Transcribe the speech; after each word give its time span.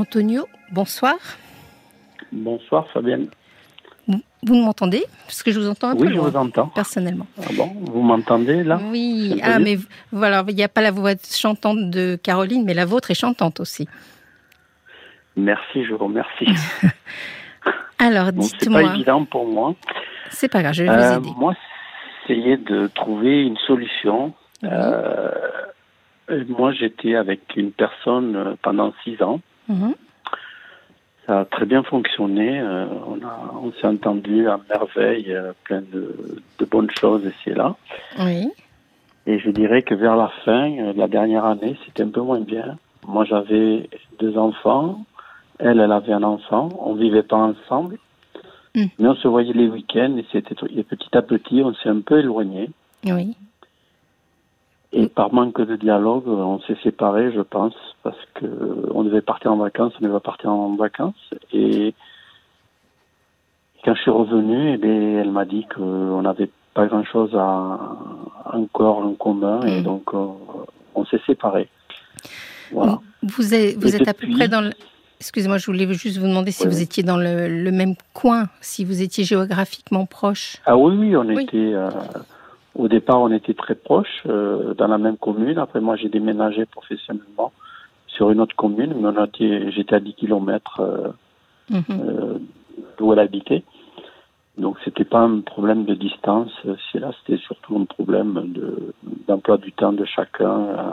Antonio, 0.00 0.46
bonsoir. 0.72 1.14
Bonsoir 2.32 2.86
Fabienne. 2.92 3.28
Vous, 4.06 4.20
vous 4.42 4.54
m'entendez? 4.56 5.04
Parce 5.26 5.42
que 5.42 5.50
je 5.50 5.58
vous 5.58 5.68
entends 5.68 5.88
un 5.88 5.94
oui, 5.96 6.08
peu 6.08 6.14
je 6.14 6.18
vous 6.20 6.36
entends. 6.36 6.66
personnellement. 6.68 7.26
Ah 7.42 7.48
bon, 7.56 7.72
vous 7.80 8.02
m'entendez 8.02 8.62
là? 8.62 8.78
Oui, 8.90 9.40
ah 9.42 9.58
mais 9.58 9.78
voilà, 10.12 10.44
il 10.48 10.54
n'y 10.54 10.62
a 10.62 10.68
pas 10.68 10.82
la 10.82 10.90
voix 10.90 11.12
chantante 11.22 11.90
de 11.90 12.16
Caroline, 12.22 12.64
mais 12.64 12.74
la 12.74 12.84
vôtre 12.84 13.10
est 13.10 13.14
chantante 13.18 13.58
aussi. 13.60 13.88
Merci, 15.36 15.84
je 15.84 15.92
vous 15.94 16.04
remercie. 16.04 16.46
Alors, 17.98 18.32
Bon, 18.32 18.42
c'est 18.42 18.52
pas 18.52 18.58
dites-moi, 18.58 18.82
évident 18.94 19.24
pour 19.24 19.46
moi. 19.46 19.74
c'est 20.30 20.48
pas 20.50 20.60
grave, 20.62 20.74
je 20.74 20.82
vais 20.84 20.88
vous 20.90 20.94
Euh, 21.02 21.16
aider. 21.18 21.30
moi, 21.36 21.54
essayer 22.24 22.56
de 22.58 22.88
trouver 22.88 23.42
une 23.42 23.56
solution. 23.66 24.34
Oui. 24.62 24.68
Euh, 24.70 25.30
moi, 26.48 26.72
j'étais 26.72 27.14
avec 27.14 27.40
une 27.56 27.72
personne 27.72 28.36
euh, 28.36 28.54
pendant 28.62 28.92
six 29.04 29.20
ans. 29.22 29.40
Mhm. 29.68 29.94
Ça 31.26 31.40
a 31.40 31.44
très 31.44 31.66
bien 31.66 31.82
fonctionné. 31.82 32.60
euh, 32.60 32.86
on 33.08 33.16
a, 33.26 33.52
on 33.60 33.72
s'est 33.72 33.86
entendu 33.86 34.48
à 34.48 34.60
merveille, 34.68 35.32
euh, 35.32 35.52
plein 35.64 35.80
de, 35.80 36.14
de 36.58 36.64
bonnes 36.64 36.90
choses 37.00 37.24
ici 37.24 37.50
et 37.50 37.54
là. 37.54 37.74
Oui, 38.20 38.48
Et 39.26 39.40
je 39.40 39.50
dirais 39.50 39.82
que 39.82 39.94
vers 39.94 40.14
la 40.16 40.28
fin, 40.44 40.70
euh, 40.70 40.92
la 40.94 41.08
dernière 41.08 41.44
année, 41.44 41.76
c'était 41.84 42.04
un 42.04 42.10
peu 42.10 42.20
moins 42.20 42.40
bien. 42.40 42.78
Moi, 43.08 43.24
j'avais 43.24 43.88
deux 44.20 44.38
enfants. 44.38 45.04
Elle, 45.58 45.80
elle 45.80 45.90
avait 45.92 46.12
un 46.12 46.22
enfant. 46.22 46.68
On 46.80 46.94
vivait 46.94 47.22
pas 47.24 47.36
ensemble. 47.38 47.98
Mm. 48.76 48.84
Mais 48.98 49.08
on 49.08 49.14
se 49.16 49.26
voyait 49.26 49.52
les 49.54 49.68
week-ends 49.68 50.16
et 50.18 50.26
c'était 50.30 50.54
et 50.76 50.82
petit 50.84 51.08
à 51.16 51.22
petit, 51.22 51.62
on 51.64 51.74
s'est 51.74 51.88
un 51.88 52.00
peu 52.02 52.18
éloigné. 52.20 52.70
oui, 53.04 53.34
Et 54.92 55.08
par 55.08 55.32
manque 55.34 55.60
de 55.60 55.76
dialogue, 55.76 56.26
on 56.28 56.60
s'est 56.60 56.76
séparés, 56.82 57.32
je 57.32 57.40
pense, 57.40 57.74
parce 58.02 58.16
que 58.34 58.46
on 58.94 59.02
devait 59.04 59.20
partir 59.20 59.52
en 59.52 59.56
vacances, 59.56 59.92
on 60.00 60.04
devait 60.06 60.20
partir 60.20 60.50
en 60.50 60.74
vacances. 60.76 61.34
Et 61.52 61.94
quand 63.84 63.94
je 63.94 64.00
suis 64.02 64.10
revenu, 64.10 64.72
eh 64.74 64.76
bien, 64.78 65.20
elle 65.20 65.30
m'a 65.32 65.44
dit 65.44 65.66
qu'on 65.74 66.22
n'avait 66.22 66.50
pas 66.72 66.86
grand-chose 66.86 67.34
à 67.34 67.78
encore 68.52 68.98
en 68.98 69.12
commun, 69.14 69.60
et 69.66 69.80
Mm. 69.80 69.82
donc 69.82 70.04
euh, 70.14 70.26
on 70.94 71.04
s'est 71.06 71.20
séparés. 71.26 71.68
Voilà. 72.70 72.98
Vous 73.22 73.54
êtes, 73.54 73.76
vous 73.76 73.94
à 73.94 74.14
peu 74.14 74.28
près 74.30 74.48
dans 74.48 74.60
le... 74.60 74.70
Excusez-moi, 75.18 75.56
je 75.58 75.66
voulais 75.66 75.90
juste 75.94 76.18
vous 76.18 76.26
demander 76.26 76.50
si 76.50 76.64
Oui, 76.64 76.68
vous 76.74 76.82
étiez 76.82 77.02
dans 77.02 77.16
le, 77.16 77.48
le 77.48 77.70
même 77.72 77.94
coin, 78.12 78.48
si 78.60 78.84
vous 78.84 79.02
étiez 79.02 79.24
géographiquement 79.24 80.04
proche. 80.04 80.58
Ah 80.66 80.76
oui, 80.76 80.94
oui, 80.98 81.16
on 81.16 81.26
Oui. 81.26 81.44
était. 81.44 81.56
euh, 81.56 81.88
au 82.78 82.88
départ, 82.88 83.20
on 83.20 83.30
était 83.32 83.54
très 83.54 83.74
proches, 83.74 84.22
euh, 84.26 84.74
dans 84.74 84.88
la 84.88 84.98
même 84.98 85.16
commune. 85.16 85.58
Après, 85.58 85.80
moi, 85.80 85.96
j'ai 85.96 86.08
déménagé 86.08 86.66
professionnellement 86.66 87.52
sur 88.06 88.30
une 88.30 88.40
autre 88.40 88.56
commune, 88.56 88.94
mais 89.00 89.70
j'étais 89.72 89.94
à 89.94 90.00
10 90.00 90.14
kilomètres 90.14 90.80
euh, 90.80 91.08
Mhm. 91.70 91.82
euh, 91.90 92.38
d'où 92.98 93.12
elle 93.12 93.18
habitait. 93.18 93.64
Donc, 94.58 94.76
c'était 94.84 95.04
pas 95.04 95.18
un 95.20 95.40
problème 95.40 95.84
de 95.84 95.94
distance. 95.94 96.50
C'est 96.92 96.98
là, 96.98 97.10
c'était 97.18 97.40
surtout 97.42 97.76
un 97.76 97.84
problème 97.84 98.52
de 98.54 98.92
d'emploi 99.28 99.58
du 99.58 99.72
temps 99.72 99.92
de 99.92 100.04
chacun. 100.04 100.50
euh, 100.60 100.92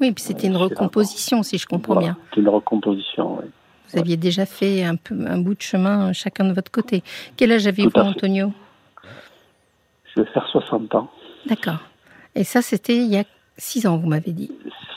Oui, 0.00 0.12
puis 0.12 0.22
c'était 0.24 0.46
une 0.46 0.56
recomposition, 0.56 1.42
si 1.42 1.58
je 1.58 1.66
comprends 1.66 1.94
voilà. 1.94 2.08
bien. 2.12 2.16
C'est 2.34 2.40
une 2.40 2.48
recomposition. 2.48 3.38
oui. 3.40 3.46
Vous 3.92 3.98
aviez 3.98 4.16
déjà 4.16 4.46
fait 4.46 4.84
un, 4.84 4.96
peu, 4.96 5.14
un 5.26 5.38
bout 5.38 5.54
de 5.54 5.60
chemin 5.60 6.12
chacun 6.14 6.44
de 6.48 6.54
votre 6.54 6.70
côté. 6.70 7.02
Quel 7.36 7.52
âge 7.52 7.66
avez-vous. 7.66 7.90
Antonio? 7.94 8.52
Je 10.14 10.22
vais 10.22 10.26
faire 10.28 10.46
60 10.46 10.94
ans. 10.94 11.08
D'accord. 11.46 11.78
Et 12.34 12.44
ça, 12.44 12.62
c'était 12.62 12.96
il 12.96 13.12
y 13.12 13.18
a 13.18 13.24
six 13.56 13.86
ans, 13.86 13.96
vous 13.96 14.08
m'avez 14.08 14.32
dit. 14.32 14.50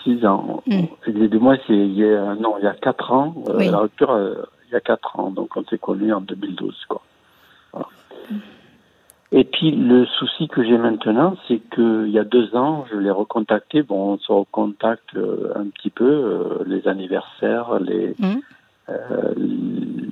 6 0.04 0.26
ans. 0.26 0.64
Mm. 0.68 0.84
Et 1.08 1.28
de 1.28 1.38
moi, 1.38 1.56
c'est 1.68 1.74
il 1.76 1.94
y 1.94 2.06
a, 2.06 2.36
non, 2.36 2.56
il 2.60 2.64
y 2.64 2.68
a 2.68 2.74
4 2.74 3.12
ans. 3.12 3.36
euh. 3.50 3.72
La 3.72 3.80
rupture, 3.80 4.12
euh, 4.12 4.36
il 4.68 4.74
y 4.74 4.76
a 4.76 4.80
4 4.82 5.20
ans. 5.20 5.32
Donc, 5.32 5.56
on 5.58 5.64
s'est 5.66 5.78
connus 5.78 6.14
en 6.14 6.22
2012, 6.22 6.86
quoi. 6.88 7.02
Voilà. 7.74 7.88
Et 9.32 9.44
puis, 9.44 9.72
le 9.72 10.06
souci 10.06 10.48
que 10.48 10.64
j'ai 10.64 10.78
maintenant, 10.78 11.36
c'est 11.48 11.60
qu'il 11.74 12.10
y 12.10 12.20
a 12.20 12.24
deux 12.24 12.56
ans, 12.56 12.86
je 12.92 12.98
l'ai 12.98 13.12
recontacté. 13.12 13.82
Bon, 13.82 14.14
on 14.14 14.18
se 14.20 14.32
recontacte 14.32 15.16
euh, 15.16 15.52
un 15.56 15.66
petit 15.68 15.90
peu, 15.90 16.64
les 16.66 16.88
anniversaires, 16.88 17.80
les 17.80 18.16
euh, 18.90 19.34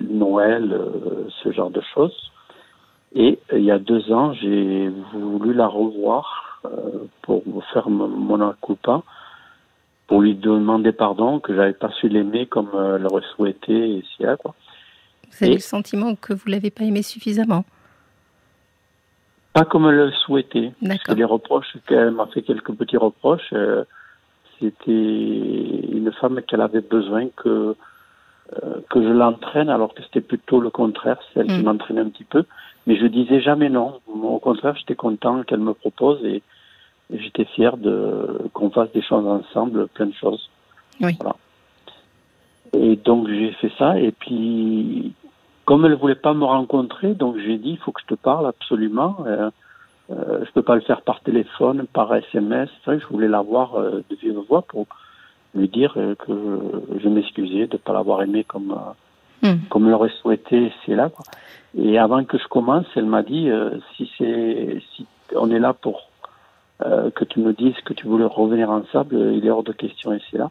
Noël, 0.09 0.78
ce 1.44 1.52
genre 1.52 1.69
de 1.69 1.81
choses. 1.94 2.31
Et 3.16 3.40
euh, 3.51 3.59
il 3.59 3.66
y 3.66 3.72
a 3.72 3.79
deux 3.79 4.12
ans, 4.12 4.34
j'ai 4.34 4.90
voulu 5.13 5.53
la 5.53 5.68
revoir 5.68 6.62
euh, 6.66 6.69
pour 7.22 7.44
faire 7.74 7.90
mon 7.90 8.53
culpa, 8.66 9.03
pour 10.07 10.22
lui 10.22 10.35
demander 10.35 10.91
pardon, 10.91 11.40
que 11.40 11.56
j'avais 11.56 11.74
pas 11.74 11.91
su 11.91 12.09
l'aimer 12.09 12.46
comme 12.47 12.69
euh, 12.74 12.97
elle 12.97 13.06
aurait 13.06 13.24
souhaité 13.35 14.03
là, 14.19 14.35
quoi. 14.38 14.56
Vous 15.31 15.44
avez 15.46 15.53
Et- 15.53 15.56
le 15.56 15.62
sentiment 15.62 16.16
que 16.16 16.34
vous 16.34 16.47
l'avez 16.50 16.72
pas 16.72 16.84
aimé 16.84 17.01
suffisamment? 17.01 17.66
Pas 19.53 19.66
comme 19.66 19.85
elle 19.88 19.95
le 19.95 20.12
souhaitait. 20.12 20.72
D'accord. 20.81 21.16
les 21.16 21.24
reproches 21.24 21.78
qu'elle 21.88 22.12
m'a 22.12 22.25
fait 22.28 22.41
quelques 22.41 22.74
petits 22.74 22.97
reproches, 22.97 23.53
euh, 23.53 23.84
c'était 24.59 24.91
une 24.91 26.12
femme 26.19 26.41
qu'elle 26.47 26.62
avait 26.62 26.81
besoin 26.81 27.28
que 27.35 27.75
euh, 28.62 28.81
que 28.90 29.01
je 29.01 29.07
l'entraîne, 29.07 29.69
alors 29.69 29.94
que 29.94 30.03
c'était 30.03 30.22
plutôt 30.22 30.59
le 30.59 30.69
contraire, 30.69 31.18
c'est 31.34 31.40
elle 31.40 31.47
qui 31.47 31.59
Mm. 31.62 31.63
m'entraînait 31.63 32.01
un 32.01 32.09
petit 32.09 32.25
peu. 32.25 32.44
Mais 32.86 32.98
je 32.98 33.06
disais 33.08 33.42
jamais 33.42 33.70
non. 33.70 34.00
Au 34.08 34.40
contraire, 34.40 34.76
j'étais 34.76 34.96
content 34.96 35.44
qu'elle 35.44 35.60
me 35.60 35.74
propose 35.74 36.24
et, 36.26 36.42
et 37.14 37.20
j'étais 37.20 37.46
fier 37.46 37.78
de 37.78 38.50
qu'on 38.54 38.70
fasse 38.70 38.92
des 38.92 39.02
choses 39.02 39.26
ensemble, 39.26 39.88
plein 39.88 40.08
de 40.08 40.14
choses. 40.14 40.50
Oui. 41.02 41.18
Voilà. 41.20 41.36
Et 42.74 42.96
donc 42.96 43.28
j'ai 43.28 43.52
fait 43.54 43.72
ça 43.78 44.00
et 44.00 44.12
puis 44.12 45.14
comme 45.66 45.86
elle 45.86 45.96
voulait 45.96 46.16
pas 46.16 46.34
me 46.34 46.44
rencontrer, 46.44 47.14
donc 47.14 47.38
j'ai 47.38 47.58
dit 47.58 47.72
il 47.72 47.78
faut 47.78 47.92
que 47.92 48.02
je 48.02 48.16
te 48.16 48.20
parle 48.20 48.48
absolument. 48.48 49.18
Euh, 49.26 49.50
euh, 50.12 50.44
je 50.46 50.52
peux 50.52 50.64
pas 50.64 50.76
le 50.76 50.82
faire 50.82 51.02
par 51.02 51.22
téléphone, 51.22 51.86
par 51.92 52.14
SMS. 52.14 52.70
Vrai 52.86 53.00
je 53.00 53.08
voulais 53.08 53.28
la 53.28 53.42
voir 53.42 53.76
euh, 53.76 54.04
de 54.10 54.16
vive 54.16 54.40
voix 54.50 54.64
pour 54.64 54.88
lui 55.56 55.70
dire 55.70 55.94
euh, 55.98 56.16
que 56.16 57.00
je 57.02 57.08
m'excusais 57.08 57.68
de 57.68 57.78
pas 57.78 57.94
l'avoir 57.94 58.22
aimé 58.22 58.44
comme 58.44 58.76
Hmm. 59.44 59.58
comme 59.70 59.90
l'aurait 59.90 60.12
souhaité. 60.22 60.72
C'est 60.86 60.96
là. 60.96 61.09
Quoi. 61.09 61.26
Et 61.78 61.98
avant 62.00 62.24
que 62.24 62.38
je 62.38 62.48
commence, 62.48 62.86
elle 62.96 63.06
m'a 63.06 63.24
dit 63.24 63.50
euh, 63.50 63.72
si 63.96 64.09
c'est 64.18 64.81
si 64.96 65.06
on 65.36 65.52
est 65.52 65.59
là 65.59 65.74
pour 65.74 66.08
euh, 66.86 67.09
que 67.12 67.24
tu 67.26 67.40
me 67.40 67.52
dises 67.54 67.76
que 67.86 67.94
tu 67.94 68.08
voulais 68.08 68.26
revenir 68.26 68.70
ensemble, 68.70 69.16
euh, 69.16 69.34
il 69.34 69.46
est 69.46 69.50
hors 69.50 69.64
de 69.64 69.74
question 69.74 70.14
et 70.14 70.22
c'est 70.31 70.38
là. 70.38 70.50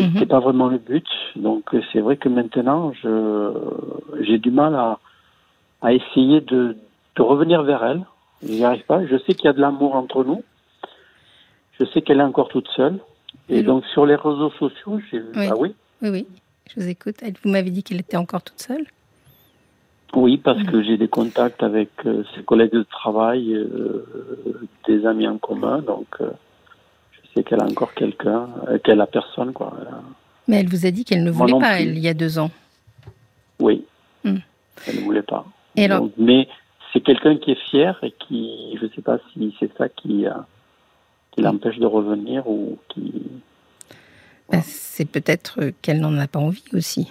Mhm. 0.00 0.14
C'est 0.18 0.26
pas 0.26 0.40
vraiment 0.40 0.68
le 0.68 0.78
but. 0.78 1.06
Donc 1.36 1.74
c'est 1.92 2.00
vrai 2.00 2.16
que 2.16 2.28
maintenant, 2.28 2.92
je 3.02 3.52
j'ai 4.22 4.38
du 4.38 4.50
mal 4.50 4.74
à 4.74 4.98
à 5.82 5.92
essayer 5.92 6.40
de 6.40 6.76
de 7.16 7.22
revenir 7.22 7.62
vers 7.62 7.84
elle. 7.84 8.04
J'y 8.42 8.64
arrive 8.64 8.84
pas. 8.86 9.04
Je 9.06 9.16
sais 9.18 9.34
qu'il 9.34 9.44
y 9.44 9.48
a 9.48 9.52
de 9.52 9.60
l'amour 9.60 9.94
entre 9.94 10.24
nous. 10.24 10.42
Je 11.78 11.84
sais 11.86 12.02
qu'elle 12.02 12.20
est 12.20 12.24
encore 12.24 12.48
toute 12.48 12.68
seule. 12.68 12.98
Et 13.48 13.58
le- 13.58 13.62
donc 13.64 13.84
sur 13.86 14.06
les 14.06 14.14
réseaux 14.16 14.50
sociaux, 14.58 15.00
j'ai 15.10 15.18
vu. 15.18 15.32
Oui. 15.36 15.46
Ah 15.50 15.56
oui. 15.56 15.74
Oui, 16.02 16.08
oui, 16.10 16.26
je 16.68 16.80
vous 16.80 16.88
écoute. 16.88 17.16
Vous 17.42 17.50
m'avez 17.50 17.70
dit 17.70 17.82
qu'elle 17.82 18.00
était 18.00 18.16
encore 18.16 18.42
toute 18.42 18.60
seule? 18.60 18.84
Oui, 20.14 20.36
parce 20.38 20.62
que 20.62 20.82
j'ai 20.82 20.96
des 20.96 21.08
contacts 21.08 21.62
avec 21.62 21.90
euh, 22.06 22.22
ses 22.34 22.44
collègues 22.44 22.72
de 22.72 22.84
travail, 22.84 23.52
euh, 23.52 24.06
des 24.86 25.04
amis 25.06 25.26
en 25.26 25.38
commun, 25.38 25.80
donc 25.80 26.06
euh, 26.20 26.30
je 27.12 27.18
sais 27.34 27.42
qu'elle 27.42 27.60
a 27.60 27.64
encore 27.64 27.94
quelqu'un, 27.94 28.48
euh, 28.68 28.78
qu'elle 28.78 29.00
a 29.00 29.08
personne, 29.08 29.52
quoi. 29.52 29.76
Mais 30.46 30.60
elle 30.60 30.68
vous 30.68 30.86
a 30.86 30.92
dit 30.92 31.04
qu'elle 31.04 31.24
ne 31.24 31.32
voulait 31.32 31.58
pas, 31.58 31.80
elle, 31.80 31.96
il 31.96 31.98
y 31.98 32.08
a 32.08 32.14
deux 32.14 32.38
ans. 32.38 32.50
Oui, 33.58 33.84
Hmm. 34.22 34.38
elle 34.86 34.96
ne 34.96 35.00
voulait 35.00 35.22
pas. 35.22 35.44
Et 35.76 35.84
alors, 35.84 36.02
Donc, 36.02 36.12
mais 36.16 36.48
c'est 36.92 37.00
quelqu'un 37.00 37.36
qui 37.36 37.50
est 37.50 37.60
fier 37.70 37.98
et 38.02 38.12
qui, 38.12 38.74
je 38.80 38.86
ne 38.86 38.90
sais 38.90 39.02
pas 39.02 39.18
si 39.32 39.54
c'est 39.60 39.76
ça 39.76 39.88
qui, 39.88 40.24
qui 41.32 41.42
l'empêche 41.42 41.78
de 41.78 41.86
revenir 41.86 42.48
ou 42.48 42.78
qui. 42.88 43.12
Bah, 44.50 44.58
c'est 44.64 45.04
peut-être 45.08 45.60
euh, 45.60 45.70
qu'elle 45.82 46.00
n'en 46.00 46.16
a 46.18 46.26
pas 46.26 46.38
envie 46.38 46.64
aussi. 46.74 47.10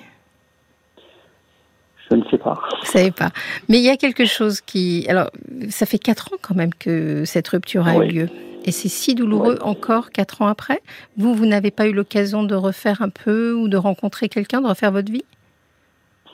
Je 2.10 2.16
ne 2.16 2.24
sais 2.30 2.38
pas. 2.38 2.60
Vous 2.82 2.86
savez 2.92 3.12
pas. 3.12 3.32
Mais 3.70 3.78
il 3.78 3.84
y 3.84 3.90
a 3.90 3.98
quelque 3.98 4.26
chose 4.26 4.62
qui. 4.62 5.06
Alors, 5.10 5.30
ça 5.70 5.86
fait 5.86 5.98
quatre 5.98 6.34
ans 6.34 6.38
quand 6.42 6.54
même 6.56 6.74
que 6.74 7.26
cette 7.26 7.48
rupture 7.48 7.88
a 7.88 7.96
Oui. 7.96 8.08
eu 8.08 8.12
lieu. 8.12 8.30
Et 8.66 8.72
c'est 8.72 8.88
si 8.90 9.14
douloureux 9.16 9.58
encore 9.62 10.12
quatre 10.12 10.42
ans 10.42 10.48
après. 10.48 10.82
Vous, 11.18 11.34
vous 11.34 11.46
n'avez 11.46 11.72
pas 11.72 11.88
eu 11.88 11.92
l'occasion 11.94 12.44
de 12.44 12.56
refaire 12.56 13.02
un 13.02 13.10
peu 13.10 13.54
ou 13.54 13.68
de 13.68 13.76
rencontrer 13.78 14.30
quelqu'un, 14.30 14.62
de 14.62 14.68
refaire 14.68 14.92
votre 14.92 15.12
vie? 15.12 15.26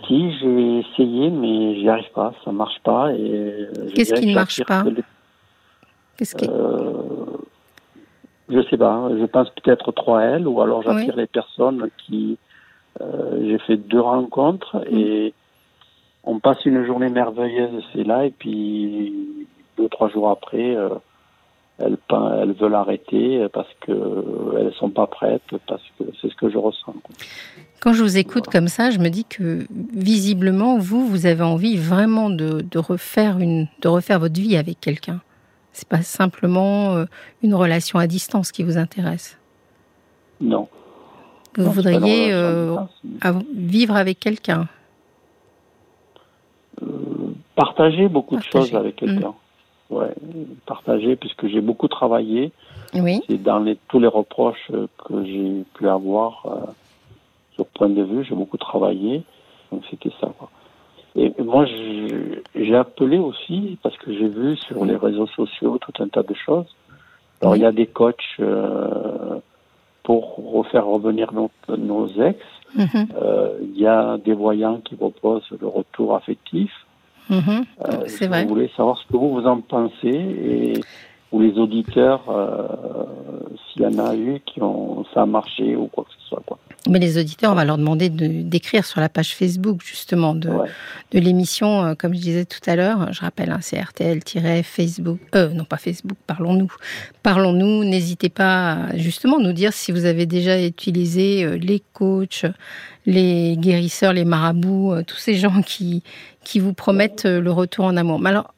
Si 0.08 0.32
j'ai 0.40 0.80
essayé, 0.80 1.30
mais 1.32 1.80
j'y 1.80 1.90
arrive 1.90 2.12
pas, 2.14 2.34
ça 2.46 2.52
marche 2.52 2.80
pas. 2.84 3.12
et 3.14 3.68
Qu'est-ce 3.96 4.14
qui 4.14 4.28
ne 4.28 4.34
marche 4.36 4.64
pas 4.66 4.84
Qu'est-ce 6.18 6.36
qui... 6.36 6.48
Euh, 6.50 6.89
je 8.50 8.62
sais 8.70 8.78
pas. 8.78 9.10
Je 9.20 9.26
pense 9.26 9.50
peut-être 9.52 9.92
trop 9.92 10.16
à 10.16 10.24
elle, 10.24 10.48
ou 10.48 10.62
alors 10.62 10.82
j'attire 10.84 11.16
les 11.16 11.28
personnes 11.28 11.90
qui. 11.98 12.38
euh, 13.02 13.40
J'ai 13.48 13.60
fait 13.60 13.78
deux 13.78 14.02
rencontres 14.02 14.78
Mm. 14.90 14.96
et 14.98 15.34
on 16.24 16.40
passe 16.40 16.64
une 16.66 16.86
journée 16.86 17.10
merveilleuse, 17.10 17.84
c'est 17.94 18.04
là, 18.04 18.26
et 18.26 18.32
puis 18.32 19.48
deux 19.78 19.88
trois 19.90 20.10
jours 20.10 20.30
après, 20.30 20.76
euh, 20.76 20.90
elles, 21.80 21.98
elles 22.42 22.52
veulent 22.54 22.76
arrêter 22.76 23.46
parce 23.54 23.70
qu'elles 23.86 24.66
ne 24.66 24.72
sont 24.72 24.90
pas 24.90 25.08
prêtes, 25.08 25.42
parce 25.66 25.82
que 25.98 26.04
c'est 26.22 26.30
ce 26.30 26.36
que 26.36 26.50
je 26.50 26.58
ressens. 26.58 26.94
Quand 27.80 27.94
je 27.94 28.04
vous 28.04 28.18
écoute 28.18 28.48
comme 28.48 28.68
ça, 28.68 28.92
je 28.92 29.00
me 29.00 29.08
dis 29.08 29.24
que 29.24 29.66
visiblement, 29.94 30.78
vous, 30.78 31.08
vous 31.08 31.26
avez 31.26 31.44
envie 31.44 31.78
vraiment 31.78 32.30
de, 32.30 32.78
refaire, 32.78 33.40
une, 33.40 33.68
de 33.82 33.88
refaire 33.88 34.20
votre 34.20 34.40
vie 34.40 34.58
avec 34.58 34.82
quelqu'un. 34.82 35.22
C'est 35.74 35.88
pas 35.88 36.02
simplement 36.02 36.96
euh, 36.96 37.06
une 37.42 37.56
relation 37.56 38.00
à 38.00 38.08
distance 38.08 38.52
qui 38.52 38.64
vous 38.64 38.78
intéresse. 38.78 39.38
Non. 40.42 40.68
Vous 41.58 41.72
voudriez 41.72 42.32
euh, 42.32 42.78
vivre 43.54 43.96
avec 43.96 44.20
quelqu'un. 44.20 44.68
Euh, 46.82 46.86
partager 47.56 48.08
beaucoup 48.08 48.38
de 48.38 48.44
choses 48.44 48.74
avec 48.76 48.98
quelqu'un. 48.98 49.30
Mmh. 49.30 49.94
Ouais, 49.94 50.14
partager 50.68 51.16
puisque 51.16 51.48
j'ai 51.48 51.62
beaucoup 51.62 51.88
travaillé. 51.88 52.52
Oui. 52.94 53.22
C'est 53.28 53.42
dans 53.42 53.60
les, 53.60 53.78
tous 53.88 54.00
les 54.00 54.08
reproches 54.08 54.72
que 55.06 55.26
j'ai 55.26 55.64
pu 55.74 55.90
avoir 55.90 56.46
sur 57.56 57.66
point 57.66 57.90
de 57.90 58.04
vue, 58.04 58.24
j'ai 58.24 58.36
beaucoup 58.36 58.58
travaillé. 58.58 59.24
Donc 59.72 59.84
c'était 59.90 60.12
ça. 60.22 60.32
Et 61.16 61.34
moi, 61.44 61.66
j'ai 62.56 62.76
appelé 62.76 63.18
aussi 63.18 63.78
parce 63.82 63.98
que 63.98 64.14
j'ai 64.14 64.28
vu 64.28 64.56
sur 64.58 64.86
les 64.86 64.96
réseaux 64.96 65.28
sociaux 65.28 65.78
tout 65.80 66.04
un 66.04 66.08
tas 66.08 66.24
de 66.24 66.34
choses. 66.34 66.68
Alors, 67.42 67.56
il 67.56 67.62
y 67.62 67.66
a 67.66 67.72
des 67.72 67.88
coachs 67.88 68.16
euh, 68.40 69.40
pour 70.04 70.36
refaire 70.54 70.86
revenir 70.86 71.34
nos, 71.34 71.50
nos 71.78 72.08
ex. 72.08 72.40
Mhm. 72.76 73.08
Euh, 73.22 73.58
il 73.62 73.80
y 73.80 73.88
a 73.88 74.18
des 74.18 74.34
voyants 74.34 74.78
qui 74.78 74.96
proposent 74.96 75.50
le 75.60 75.68
retour 75.68 76.16
affectif. 76.16 76.72
Mhm. 77.30 77.66
Euh, 77.86 78.04
C'est 78.08 78.28
vrai. 78.28 78.44
Je 78.44 78.48
voulais 78.48 78.72
savoir 78.76 78.98
ce 78.98 79.08
que 79.08 79.18
vous, 79.18 79.30
vous 79.30 79.48
en 79.48 79.62
pensez 79.62 80.08
et 80.08 80.74
ou 81.32 81.42
les 81.42 81.58
auditeurs, 81.58 82.24
s'il 83.72 83.84
y 83.84 83.86
en 83.86 84.00
a 84.00 84.16
eu 84.16 84.42
qui 84.46 84.62
ont 84.62 85.06
ça 85.14 85.22
a 85.22 85.26
marché 85.26 85.76
ou 85.76 85.88
quoi 85.88 86.04
que 86.04 86.12
ce 86.12 86.28
soit. 86.28 86.44
Quoi. 86.46 86.58
Mais 86.88 87.00
les 87.00 87.18
auditeurs, 87.18 87.52
on 87.52 87.56
va 87.56 87.66
leur 87.66 87.78
demander 87.78 88.10
d'écrire 88.10 88.86
sur 88.86 89.02
la 89.02 89.10
page 89.10 89.36
Facebook 89.36 89.82
justement 89.84 90.34
de, 90.34 90.50
de 91.12 91.20
l'émission, 91.20 91.84
euh, 91.84 91.94
comme 91.94 92.14
je 92.14 92.20
disais 92.20 92.46
tout 92.46 92.62
à 92.68 92.76
l'heure. 92.76 93.12
Je 93.12 93.22
rappelle, 93.22 93.52
hein, 93.52 93.60
c'est 93.62 93.80
RTL-Facebook. 93.80 95.20
Euh, 95.36 95.50
non, 95.50 95.66
pas 95.66 95.78
Facebook, 95.78 96.18
parlons-nous. 96.26 96.72
Parlons-nous. 97.22 97.84
N'hésitez 97.84 98.30
pas 98.30 98.74
à 98.74 98.98
justement 98.98 99.40
nous 99.40 99.54
dire 99.54 99.74
si 99.74 99.92
vous 99.92 100.06
avez 100.06 100.26
déjà 100.26 100.62
utilisé 100.64 101.44
euh, 101.44 101.58
les 101.58 101.82
coachs, 101.94 102.46
les 103.06 103.58
guérisseurs, 103.58 104.14
les 104.14 104.26
marabouts, 104.26 104.94
tous 105.06 105.18
ces 105.18 105.36
gens 105.36 105.62
qui, 105.62 106.04
qui 106.44 106.60
vous 106.60 106.74
promettent 106.74 107.26
le 107.26 107.52
retour 107.52 107.86
en 107.86 107.98
amour. 107.98 108.20
Mais 108.20 108.30
alors, 108.30 108.54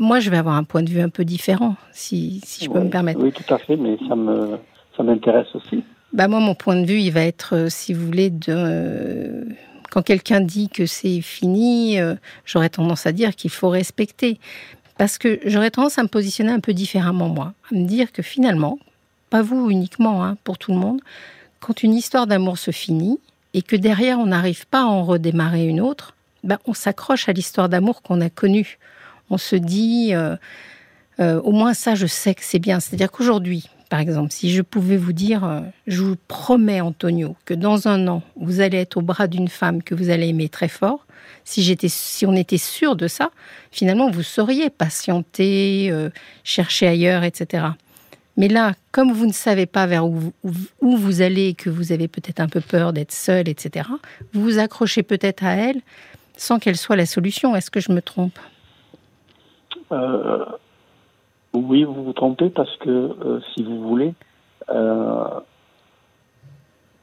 moi, 0.00 0.20
je 0.20 0.30
vais 0.30 0.36
avoir 0.36 0.56
un 0.56 0.64
point 0.64 0.82
de 0.82 0.90
vue 0.90 1.00
un 1.00 1.08
peu 1.08 1.24
différent, 1.24 1.76
si, 1.92 2.40
si 2.44 2.64
je 2.64 2.70
peux 2.70 2.80
me 2.80 2.90
permettre. 2.90 3.20
Oui, 3.20 3.32
tout 3.32 3.52
à 3.52 3.58
fait, 3.58 3.76
mais 3.76 3.98
ça 4.08 4.14
me 4.14 4.58
ça 4.96 5.02
m'intéresse 5.02 5.48
aussi. 5.54 5.84
Bah 6.12 6.28
moi, 6.28 6.40
mon 6.40 6.54
point 6.54 6.80
de 6.80 6.86
vue, 6.86 7.00
il 7.00 7.10
va 7.10 7.22
être, 7.22 7.54
euh, 7.54 7.68
si 7.68 7.92
vous 7.92 8.04
voulez, 8.04 8.30
de 8.30 8.46
euh, 8.48 9.44
quand 9.90 10.02
quelqu'un 10.02 10.40
dit 10.40 10.68
que 10.68 10.86
c'est 10.86 11.20
fini, 11.20 12.00
euh, 12.00 12.14
j'aurais 12.44 12.70
tendance 12.70 13.06
à 13.06 13.12
dire 13.12 13.36
qu'il 13.36 13.50
faut 13.50 13.68
respecter. 13.68 14.38
Parce 14.96 15.18
que 15.18 15.38
j'aurais 15.44 15.70
tendance 15.70 15.98
à 15.98 16.02
me 16.02 16.08
positionner 16.08 16.50
un 16.50 16.60
peu 16.60 16.72
différemment, 16.72 17.28
moi. 17.28 17.52
À 17.70 17.74
me 17.74 17.86
dire 17.86 18.10
que 18.10 18.22
finalement, 18.22 18.78
pas 19.30 19.42
vous 19.42 19.70
uniquement, 19.70 20.24
hein, 20.24 20.36
pour 20.44 20.58
tout 20.58 20.72
le 20.72 20.78
monde, 20.78 21.00
quand 21.60 21.82
une 21.82 21.94
histoire 21.94 22.26
d'amour 22.26 22.58
se 22.58 22.70
finit 22.70 23.20
et 23.54 23.62
que 23.62 23.76
derrière 23.76 24.18
on 24.18 24.26
n'arrive 24.26 24.66
pas 24.66 24.82
à 24.82 24.86
en 24.86 25.04
redémarrer 25.04 25.66
une 25.66 25.80
autre, 25.80 26.14
ben, 26.42 26.58
on 26.66 26.74
s'accroche 26.74 27.28
à 27.28 27.32
l'histoire 27.32 27.68
d'amour 27.68 28.02
qu'on 28.02 28.20
a 28.20 28.30
connue. 28.30 28.78
On 29.30 29.38
se 29.38 29.56
dit, 29.56 30.12
au 31.18 31.52
moins 31.52 31.74
ça, 31.74 31.94
je 31.94 32.06
sais 32.06 32.34
que 32.34 32.42
c'est 32.42 32.58
bien. 32.58 32.80
C'est-à-dire 32.80 33.10
qu'aujourd'hui, 33.10 33.68
par 33.88 34.00
exemple, 34.00 34.32
si 34.32 34.52
je 34.52 34.60
pouvais 34.60 34.98
vous 34.98 35.12
dire, 35.12 35.44
euh, 35.44 35.60
je 35.86 36.02
vous 36.02 36.16
promets, 36.28 36.80
Antonio, 36.80 37.36
que 37.46 37.54
dans 37.54 37.88
un 37.88 38.06
an, 38.06 38.22
vous 38.36 38.60
allez 38.60 38.78
être 38.78 38.98
au 38.98 39.02
bras 39.02 39.26
d'une 39.26 39.48
femme 39.48 39.82
que 39.82 39.94
vous 39.94 40.10
allez 40.10 40.28
aimer 40.28 40.48
très 40.48 40.68
fort, 40.68 41.06
si, 41.44 41.62
j'étais, 41.62 41.88
si 41.88 42.26
on 42.26 42.34
était 42.34 42.58
sûr 42.58 42.96
de 42.96 43.08
ça, 43.08 43.30
finalement, 43.70 44.10
vous 44.10 44.22
sauriez 44.22 44.68
patienter, 44.68 45.88
euh, 45.90 46.10
chercher 46.44 46.86
ailleurs, 46.86 47.24
etc. 47.24 47.64
Mais 48.36 48.48
là, 48.48 48.74
comme 48.92 49.12
vous 49.12 49.26
ne 49.26 49.32
savez 49.32 49.64
pas 49.64 49.86
vers 49.86 50.06
où, 50.06 50.34
où, 50.44 50.96
vous 50.96 51.22
allez 51.22 51.54
que 51.54 51.70
vous 51.70 51.90
avez 51.90 52.08
peut-être 52.08 52.40
un 52.40 52.48
peu 52.48 52.60
peur 52.60 52.92
d'être 52.92 53.12
seul, 53.12 53.48
etc., 53.48 53.88
vous 54.34 54.42
vous 54.42 54.58
accrochez 54.58 55.02
peut-être 55.02 55.44
à 55.44 55.54
elle 55.54 55.80
sans 56.36 56.58
qu'elle 56.58 56.76
soit 56.76 56.94
la 56.94 57.06
solution. 57.06 57.56
Est-ce 57.56 57.70
que 57.70 57.80
je 57.80 57.90
me 57.90 58.02
trompe? 58.02 58.38
Euh, 59.92 60.44
oui, 61.54 61.84
vous 61.84 62.04
vous 62.04 62.12
trompez 62.12 62.50
parce 62.50 62.74
que, 62.76 62.90
euh, 62.90 63.40
si 63.54 63.62
vous 63.62 63.80
voulez, 63.80 64.14
euh, 64.70 65.40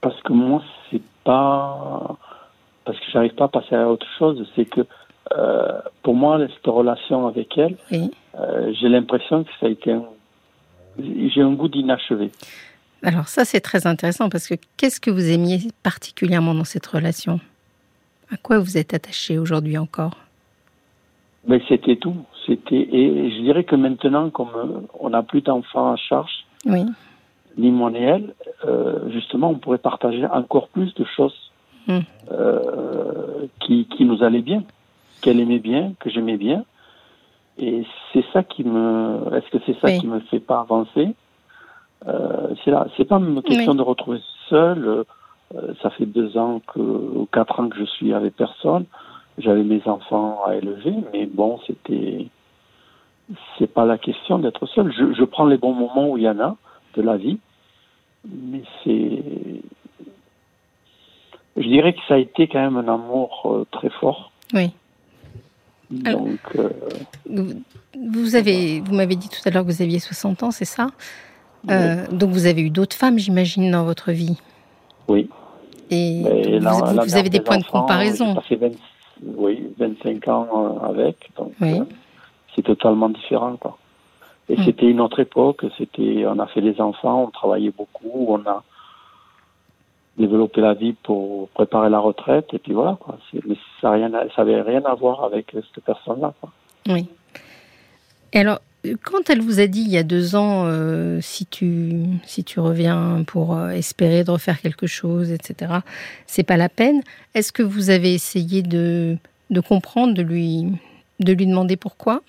parce 0.00 0.20
que 0.22 0.32
moi, 0.32 0.62
c'est 0.90 1.02
pas. 1.24 2.16
Parce 2.84 2.98
que 2.98 3.04
j'arrive 3.12 3.34
pas 3.34 3.46
à 3.46 3.48
passer 3.48 3.74
à 3.74 3.88
autre 3.88 4.06
chose, 4.18 4.46
c'est 4.54 4.66
que 4.66 4.82
pour 6.02 6.14
moi, 6.14 6.38
cette 6.38 6.66
relation 6.66 7.26
avec 7.26 7.58
elle, 7.58 7.76
j'ai 8.80 8.88
l'impression 8.88 9.42
que 9.42 9.50
ça 9.58 9.66
a 9.66 9.68
été 9.70 9.92
un. 9.92 10.04
J'ai 10.98 11.42
un 11.42 11.52
goût 11.52 11.68
d'inachevé. 11.68 12.30
Alors, 13.02 13.28
ça, 13.28 13.44
c'est 13.44 13.60
très 13.60 13.86
intéressant 13.86 14.28
parce 14.28 14.46
que 14.46 14.54
qu'est-ce 14.76 15.00
que 15.00 15.10
vous 15.10 15.30
aimiez 15.30 15.58
particulièrement 15.82 16.54
dans 16.54 16.64
cette 16.64 16.86
relation? 16.86 17.40
À 18.32 18.36
quoi 18.36 18.58
vous 18.58 18.78
êtes 18.78 18.94
attaché 18.94 19.38
aujourd'hui 19.38 19.76
encore? 19.78 20.16
Mais 21.46 21.60
c'était 21.68 21.96
tout. 21.96 22.16
C'était 22.46 22.76
et 22.76 23.30
je 23.30 23.40
dirais 23.42 23.64
que 23.64 23.76
maintenant, 23.76 24.30
comme 24.30 24.48
euh, 24.56 24.80
on 25.00 25.10
n'a 25.10 25.22
plus 25.22 25.40
d'enfants 25.42 25.92
à 25.92 25.96
charge, 25.96 26.44
ni 27.56 27.70
moi 27.70 27.90
ni 27.90 27.98
elle, 27.98 28.34
euh, 28.64 29.10
justement, 29.10 29.50
on 29.50 29.54
pourrait 29.54 29.78
partager 29.78 30.24
encore 30.26 30.68
plus 30.68 30.94
de 30.94 31.04
choses 31.04 31.50
hmm. 31.86 31.98
euh, 32.30 33.46
qui, 33.60 33.86
qui 33.86 34.04
nous 34.04 34.22
allaient 34.22 34.42
bien, 34.42 34.62
qu'elle 35.22 35.40
aimait 35.40 35.58
bien, 35.58 35.92
que 35.98 36.10
j'aimais 36.10 36.36
bien. 36.36 36.64
Et 37.58 37.84
c'est 38.12 38.24
ça 38.32 38.42
qui 38.42 38.64
me. 38.64 39.34
Est-ce 39.34 39.50
que 39.50 39.58
c'est 39.64 39.78
ça 39.80 39.90
qui 39.90 40.06
me 40.06 40.20
fait 40.20 40.40
pas 40.40 40.60
avancer? 40.60 41.14
Euh, 42.06 42.48
C'est 42.64 42.70
là. 42.70 42.86
C'est 42.96 43.06
pas 43.06 43.16
une 43.16 43.42
question 43.42 43.74
de 43.74 43.82
retrouver 43.82 44.20
seul. 44.48 45.04
ça 45.82 45.90
fait 45.90 46.06
deux 46.06 46.36
ans 46.36 46.60
que, 46.66 46.78
ou 46.78 47.26
quatre 47.32 47.60
ans 47.60 47.68
que 47.68 47.78
je 47.78 47.84
suis 47.84 48.12
avec 48.12 48.36
personne. 48.36 48.84
J'avais 49.38 49.64
mes 49.64 49.82
enfants 49.86 50.40
à 50.46 50.56
élever, 50.56 50.94
mais 51.12 51.26
bon, 51.26 51.58
c'était 51.66 52.28
c'est 53.58 53.72
pas 53.72 53.84
la 53.84 53.98
question 53.98 54.38
d'être 54.38 54.66
seul. 54.66 54.92
Je, 54.92 55.12
je, 55.14 55.24
prends 55.24 55.46
les 55.46 55.56
bons 55.56 55.72
moments 55.72 56.10
où 56.10 56.16
il 56.16 56.24
y 56.24 56.28
en 56.28 56.38
a 56.38 56.56
de 56.94 57.02
la 57.02 57.16
vie, 57.16 57.38
mais 58.24 58.62
c'est. 58.84 59.22
Je 61.56 61.66
dirais 61.66 61.94
que 61.94 62.00
ça 62.06 62.14
a 62.14 62.18
été 62.18 62.48
quand 62.48 62.60
même 62.60 62.76
un 62.76 62.92
amour 62.92 63.42
euh, 63.46 63.66
très 63.70 63.90
fort. 63.90 64.30
Oui. 64.52 64.70
Donc. 65.90 66.38
Euh, 66.56 66.70
vous 67.98 68.36
avez, 68.36 68.80
vous 68.80 68.94
m'avez 68.94 69.16
dit 69.16 69.28
tout 69.28 69.40
à 69.46 69.50
l'heure 69.50 69.64
que 69.64 69.70
vous 69.70 69.82
aviez 69.82 69.98
60 69.98 70.42
ans, 70.42 70.50
c'est 70.50 70.66
ça? 70.66 70.88
Euh, 71.70 72.06
Donc 72.12 72.30
vous 72.30 72.46
avez 72.46 72.60
eu 72.60 72.70
d'autres 72.70 72.94
femmes, 72.94 73.18
j'imagine, 73.18 73.70
dans 73.70 73.84
votre 73.84 74.12
vie. 74.12 74.38
Oui. 75.08 75.30
Et 75.90 76.22
vous, 76.60 77.16
avez 77.16 77.30
des 77.30 77.40
points 77.40 77.58
de 77.58 77.64
comparaison. 77.64 78.38
Fait 78.42 78.58
oui, 79.22 79.66
25 79.78 80.28
ans 80.28 80.78
avec. 80.82 81.30
Donc, 81.38 81.52
oui 81.60 81.80
c'est 82.56 82.62
totalement 82.62 83.10
différent. 83.10 83.56
Quoi. 83.56 83.78
Et 84.48 84.56
hmm. 84.56 84.64
c'était 84.64 84.86
une 84.86 85.00
autre 85.00 85.20
époque, 85.20 85.64
c'était, 85.78 86.24
on 86.26 86.38
a 86.38 86.46
fait 86.46 86.62
des 86.62 86.80
enfants, 86.80 87.24
on 87.24 87.30
travaillait 87.30 87.72
beaucoup, 87.76 88.26
on 88.28 88.40
a 88.46 88.64
développé 90.18 90.60
la 90.60 90.74
vie 90.74 90.94
pour 91.02 91.48
préparer 91.50 91.90
la 91.90 91.98
retraite, 91.98 92.46
et 92.54 92.58
puis 92.58 92.72
voilà, 92.72 92.96
quoi. 92.98 93.18
Mais 93.46 93.56
ça 93.80 93.96
n'avait 93.98 94.62
rien 94.62 94.82
à 94.84 94.94
voir 94.94 95.24
avec 95.24 95.50
cette 95.52 95.84
personne-là. 95.84 96.32
Oui. 96.88 97.06
Et 98.32 98.40
alors, 98.40 98.60
quand 99.02 99.30
elle 99.30 99.40
vous 99.40 99.60
a 99.60 99.66
dit 99.66 99.80
il 99.80 99.90
y 99.90 99.98
a 99.98 100.02
deux 100.02 100.36
ans, 100.36 100.64
euh, 100.66 101.20
si, 101.20 101.44
tu, 101.46 102.04
si 102.24 102.44
tu 102.44 102.60
reviens 102.60 103.24
pour 103.26 103.56
euh, 103.56 103.70
espérer 103.70 104.24
de 104.24 104.30
refaire 104.30 104.60
quelque 104.60 104.86
chose, 104.86 105.32
etc., 105.32 105.80
c'est 106.26 106.44
pas 106.44 106.56
la 106.56 106.68
peine, 106.68 107.02
est-ce 107.34 107.52
que 107.52 107.62
vous 107.62 107.90
avez 107.90 108.14
essayé 108.14 108.62
de, 108.62 109.16
de 109.50 109.60
comprendre, 109.60 110.14
de 110.14 110.22
lui, 110.22 110.66
de 111.20 111.32
lui 111.32 111.46
demander 111.46 111.76
pourquoi? 111.76 112.22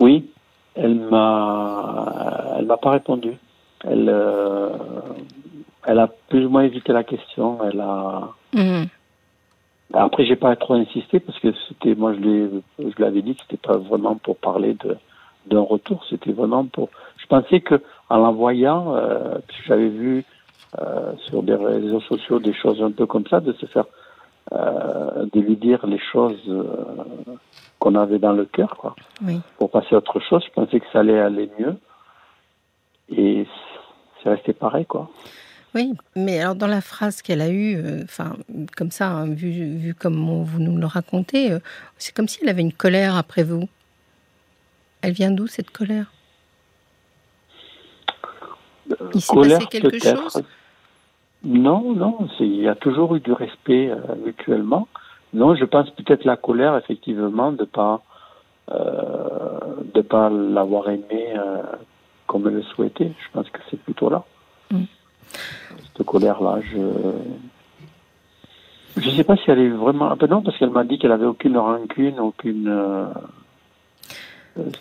Oui, 0.00 0.30
elle 0.74 0.94
m'a, 0.94 2.54
elle 2.58 2.66
m'a 2.66 2.76
pas 2.76 2.90
répondu. 2.90 3.32
Elle, 3.84 4.08
euh, 4.08 4.70
elle 5.86 5.98
a 5.98 6.08
plus 6.28 6.46
ou 6.46 6.50
moins 6.50 6.62
évité 6.62 6.92
la 6.92 7.04
question. 7.04 7.58
Elle 7.64 7.80
a. 7.80 8.28
Mmh. 8.52 8.84
Après, 9.94 10.26
j'ai 10.26 10.36
pas 10.36 10.54
trop 10.56 10.74
insisté 10.74 11.18
parce 11.18 11.38
que 11.38 11.48
c'était, 11.68 11.94
moi, 11.94 12.12
je 12.14 12.60
je 12.78 13.02
l'avais 13.02 13.22
dit 13.22 13.34
que 13.34 13.42
c'était 13.42 13.66
pas 13.66 13.78
vraiment 13.78 14.16
pour 14.16 14.36
parler 14.36 14.74
de 14.74 14.96
d'un 15.46 15.60
retour. 15.60 16.04
C'était 16.08 16.32
vraiment 16.32 16.64
pour. 16.66 16.90
Je 17.16 17.26
pensais 17.26 17.60
que 17.60 17.80
en 18.10 18.18
l'envoyant, 18.18 18.94
euh, 18.94 19.38
j'avais 19.66 19.88
vu 19.88 20.24
euh, 20.78 21.12
sur 21.26 21.42
des 21.42 21.54
réseaux 21.54 22.00
sociaux 22.00 22.38
des 22.38 22.52
choses 22.52 22.82
un 22.82 22.90
peu 22.90 23.06
comme 23.06 23.26
ça, 23.26 23.40
de 23.40 23.52
se 23.54 23.66
faire 23.66 23.86
de 24.52 25.40
lui 25.40 25.56
dire 25.56 25.86
les 25.86 26.00
choses 26.12 26.40
qu'on 27.78 27.94
avait 27.94 28.18
dans 28.18 28.32
le 28.32 28.44
cœur, 28.44 28.76
quoi. 28.76 28.96
Oui. 29.22 29.40
Pour 29.58 29.70
passer 29.70 29.94
à 29.94 29.98
autre 29.98 30.20
chose, 30.20 30.42
je 30.46 30.52
pensais 30.52 30.80
que 30.80 30.86
ça 30.92 31.00
allait 31.00 31.20
aller 31.20 31.50
mieux. 31.58 31.76
Et 33.10 33.46
c'est 34.22 34.30
resté 34.30 34.52
pareil, 34.52 34.86
quoi. 34.86 35.10
Oui, 35.74 35.92
mais 36.16 36.40
alors 36.40 36.54
dans 36.54 36.66
la 36.66 36.80
phrase 36.80 37.20
qu'elle 37.20 37.42
a 37.42 37.50
eue, 37.50 37.76
euh, 37.76 38.02
enfin, 38.04 38.36
comme 38.76 38.90
ça, 38.90 39.10
hein, 39.10 39.28
vu, 39.28 39.76
vu 39.76 39.94
comme 39.94 40.42
vous 40.42 40.60
nous 40.60 40.78
le 40.78 40.86
racontez, 40.86 41.52
euh, 41.52 41.58
c'est 41.98 42.14
comme 42.14 42.26
si 42.26 42.38
elle 42.42 42.48
avait 42.48 42.62
une 42.62 42.72
colère 42.72 43.16
après 43.16 43.42
vous. 43.42 43.68
Elle 45.02 45.12
vient 45.12 45.30
d'où 45.30 45.46
cette 45.46 45.70
colère? 45.70 46.10
Il 49.14 49.20
s'est 49.20 49.36
passé 49.36 49.66
quelque 49.66 49.98
chose? 49.98 50.42
Non, 51.48 51.94
non, 51.94 52.28
il 52.40 52.60
y 52.60 52.68
a 52.68 52.74
toujours 52.74 53.16
eu 53.16 53.20
du 53.20 53.32
respect 53.32 53.90
euh, 53.90 53.96
mutuellement. 54.24 54.86
Non, 55.32 55.56
je 55.56 55.64
pense 55.64 55.90
peut-être 55.90 56.24
la 56.24 56.36
colère, 56.36 56.76
effectivement, 56.76 57.52
de 57.52 57.64
pas 57.64 58.02
de 59.94 60.02
pas 60.02 60.28
l'avoir 60.28 60.90
aimé 60.90 61.32
comme 62.26 62.46
elle 62.46 62.54
le 62.54 62.62
souhaitait. 62.62 63.12
Je 63.18 63.32
pense 63.32 63.48
que 63.48 63.58
c'est 63.70 63.80
plutôt 63.80 64.10
là. 64.10 64.24
Mm. 64.70 64.84
Cette 65.96 66.06
colère-là, 66.06 66.60
je. 66.70 66.78
Je 68.96 69.10
ne 69.10 69.14
sais 69.14 69.24
pas 69.24 69.36
si 69.36 69.50
elle 69.50 69.60
est 69.60 69.68
vraiment. 69.68 70.10
Ah 70.10 70.26
non, 70.26 70.42
parce 70.42 70.56
qu'elle 70.58 70.70
m'a 70.70 70.84
dit 70.84 70.98
qu'elle 70.98 71.12
avait 71.12 71.26
aucune 71.26 71.56
rancune, 71.56 72.18
aucune. 72.18 72.68
Euh, 72.68 73.06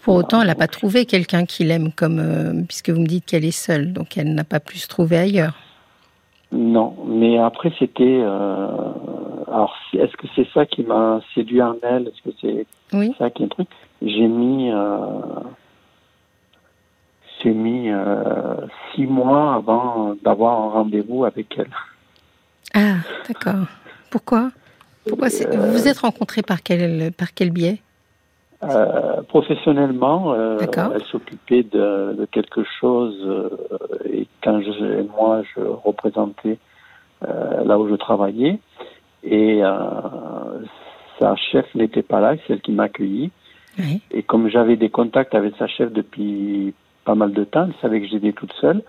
Pour 0.01 0.15
autant, 0.15 0.41
elle 0.41 0.47
n'a 0.47 0.55
pas 0.55 0.67
trouvé 0.67 1.05
quelqu'un 1.05 1.45
qui 1.45 1.63
l'aime 1.63 1.91
comme. 1.91 2.19
Euh, 2.19 2.63
puisque 2.67 2.89
vous 2.89 3.01
me 3.01 3.07
dites 3.07 3.25
qu'elle 3.25 3.45
est 3.45 3.51
seule, 3.51 3.93
donc 3.93 4.17
elle 4.17 4.33
n'a 4.33 4.43
pas 4.43 4.59
pu 4.59 4.77
se 4.77 4.88
trouver 4.88 5.17
ailleurs. 5.17 5.55
Non, 6.51 6.96
mais 7.06 7.38
après, 7.38 7.74
c'était. 7.77 8.22
Euh, 8.22 8.68
alors, 9.48 9.75
est-ce 9.94 10.16
que 10.18 10.27
c'est 10.36 10.48
ça 10.54 10.66
qui 10.66 10.84
m'a 10.84 11.22
séduit 11.36 11.62
en 11.62 11.75
elle 11.82 12.08
Est-ce 12.08 12.30
que 12.30 12.36
c'est 12.42 13.16
ça 13.18 13.30
qui 13.30 13.44
est 13.44 13.46
un 13.46 13.50
truc? 13.50 13.68
J'ai 14.01 14.27
mis 14.27 14.72
s'est 17.42 17.54
mis 17.54 17.89
euh, 17.89 18.56
six 18.94 19.06
mois 19.06 19.56
avant 19.56 20.16
d'avoir 20.24 20.62
un 20.62 20.70
rendez-vous 20.70 21.25
avec 21.25 21.58
elle. 21.58 21.70
Ah, 22.74 22.98
d'accord. 23.27 23.68
Pourquoi? 24.10 24.51
Pourquoi 25.08 25.30
Vous 25.30 25.72
vous 25.72 25.88
êtes 25.88 26.00
rencontrés 26.00 26.42
par 26.42 26.62
quel, 26.62 27.12
par 27.13 27.34
quel 27.34 27.51
biais? 27.51 27.82
Euh, 28.63 29.21
professionnellement, 29.27 30.33
euh, 30.33 30.57
elle 30.75 31.03
s'occupait 31.11 31.63
de, 31.63 32.27
quelque 32.31 32.63
chose 32.79 33.15
et 34.05 34.27
quand 34.43 34.61
je, 34.61 35.03
moi 35.17 35.43
je 35.55 35.61
représentais 35.61 36.57
là 37.21 37.77
où 37.77 37.87
je 37.89 37.95
travaillais 37.95 38.59
et 39.23 39.61
sa 41.19 41.35
chef 41.35 41.65
n'était 41.75 42.01
pas 42.01 42.19
là, 42.19 42.35
c'est 42.45 42.53
elle 42.53 42.61
qui 42.61 42.71
m'a 42.71 42.83
accueilli. 42.83 43.31
Et 44.11 44.23
comme 44.23 44.49
j'avais 44.49 44.75
des 44.75 44.89
contacts 44.89 45.35
avec 45.35 45.55
sa 45.57 45.67
chef 45.67 45.91
depuis 45.91 46.73
pas 47.07 47.15
mal 47.15 47.31
de 47.31 47.45
temps. 47.45 47.67
Elle 47.67 47.81
savait 47.81 48.01
que 48.01 48.07
j'étais 48.07 48.33
toute 48.33 48.53
seule. 48.59 48.83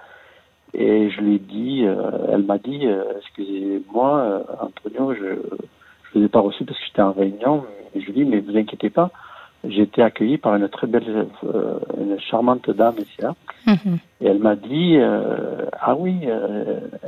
Et 0.74 1.08
je 1.08 1.20
lui 1.20 1.36
ai 1.36 1.38
dit, 1.38 1.84
euh, 1.86 2.32
elle 2.32 2.42
m'a 2.42 2.58
dit, 2.58 2.80
euh, 2.84 3.04
excusez-moi, 3.18 4.18
euh, 4.18 4.42
Antonio, 4.60 5.14
je 5.14 5.24
ne 5.24 5.36
vous 6.12 6.24
ai 6.24 6.28
pas 6.28 6.40
reçu 6.40 6.64
parce 6.64 6.78
que 6.78 6.84
j'étais 6.84 7.00
en 7.00 7.12
réunion. 7.12 7.64
Et 7.94 8.00
je 8.00 8.06
lui 8.06 8.20
ai 8.20 8.24
dit, 8.24 8.30
mais 8.30 8.40
vous 8.40 8.56
inquiétez 8.56 8.90
pas, 8.90 9.10
j'ai 9.64 9.82
été 9.82 10.02
accueilli 10.02 10.38
par 10.38 10.54
une 10.54 10.68
très 10.68 10.86
belle, 10.86 11.26
une 11.98 12.18
charmante 12.20 12.70
dame 12.70 12.96
ici 12.98 13.20
là. 13.20 13.34
Mhm. 13.66 13.98
Et 14.20 14.26
elle 14.26 14.38
m'a 14.38 14.56
dit, 14.56 14.98
ah 15.80 15.94
oui, 15.96 16.20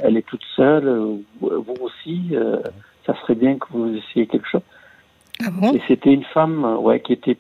elle 0.03 0.17
est 0.17 0.27
toute 0.27 0.45
seule, 0.57 1.19
vous 1.41 1.75
aussi, 1.81 2.35
ça 3.07 3.15
serait 3.21 3.37
bien 3.37 3.57
que 3.57 3.67
vous 3.71 3.95
essayiez 3.95 4.27
quelque 4.27 4.49
chose. 4.49 4.63
Ah 5.41 5.51
bon? 5.51 5.73
Et 5.73 5.81
c'était 5.89 6.13
une 6.13 6.25
femme, 6.25 6.65
ouais, 6.81 7.01
qui 7.01 7.13
était 7.13 7.39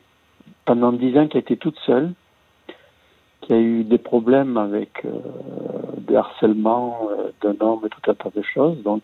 pendant 0.64 0.92
dix 0.92 1.16
ans, 1.18 1.26
qui 1.26 1.38
était 1.38 1.56
toute 1.56 1.78
seule 1.86 2.12
y 3.50 3.54
a 3.54 3.58
eu 3.58 3.84
des 3.84 3.98
problèmes 3.98 4.56
avec 4.56 5.04
euh, 5.04 5.10
des 5.98 6.16
harcèlements 6.16 7.08
euh, 7.10 7.30
d'un 7.42 7.64
homme 7.64 7.80
et 7.86 7.88
tout 7.88 8.10
un 8.10 8.14
tas 8.14 8.30
de 8.34 8.42
choses. 8.42 8.82
Donc, 8.82 9.02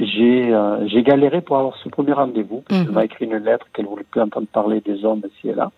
euh, 0.00 0.86
j'ai 0.86 1.02
galéré 1.02 1.40
pour 1.40 1.58
avoir 1.58 1.76
ce 1.82 1.88
premier 1.88 2.12
rendez-vous. 2.12 2.62
Elle 2.70 2.84
mhm. 2.84 2.92
m'a 2.92 3.04
écrit 3.04 3.24
une 3.24 3.36
lettre 3.36 3.66
qu'elle 3.72 3.86
voulait 3.86 4.04
plus 4.04 4.20
entendre 4.20 4.46
parler 4.52 4.80
des 4.80 5.04
hommes 5.04 5.22
ici 5.24 5.48
et 5.48 5.54
là. 5.54 5.70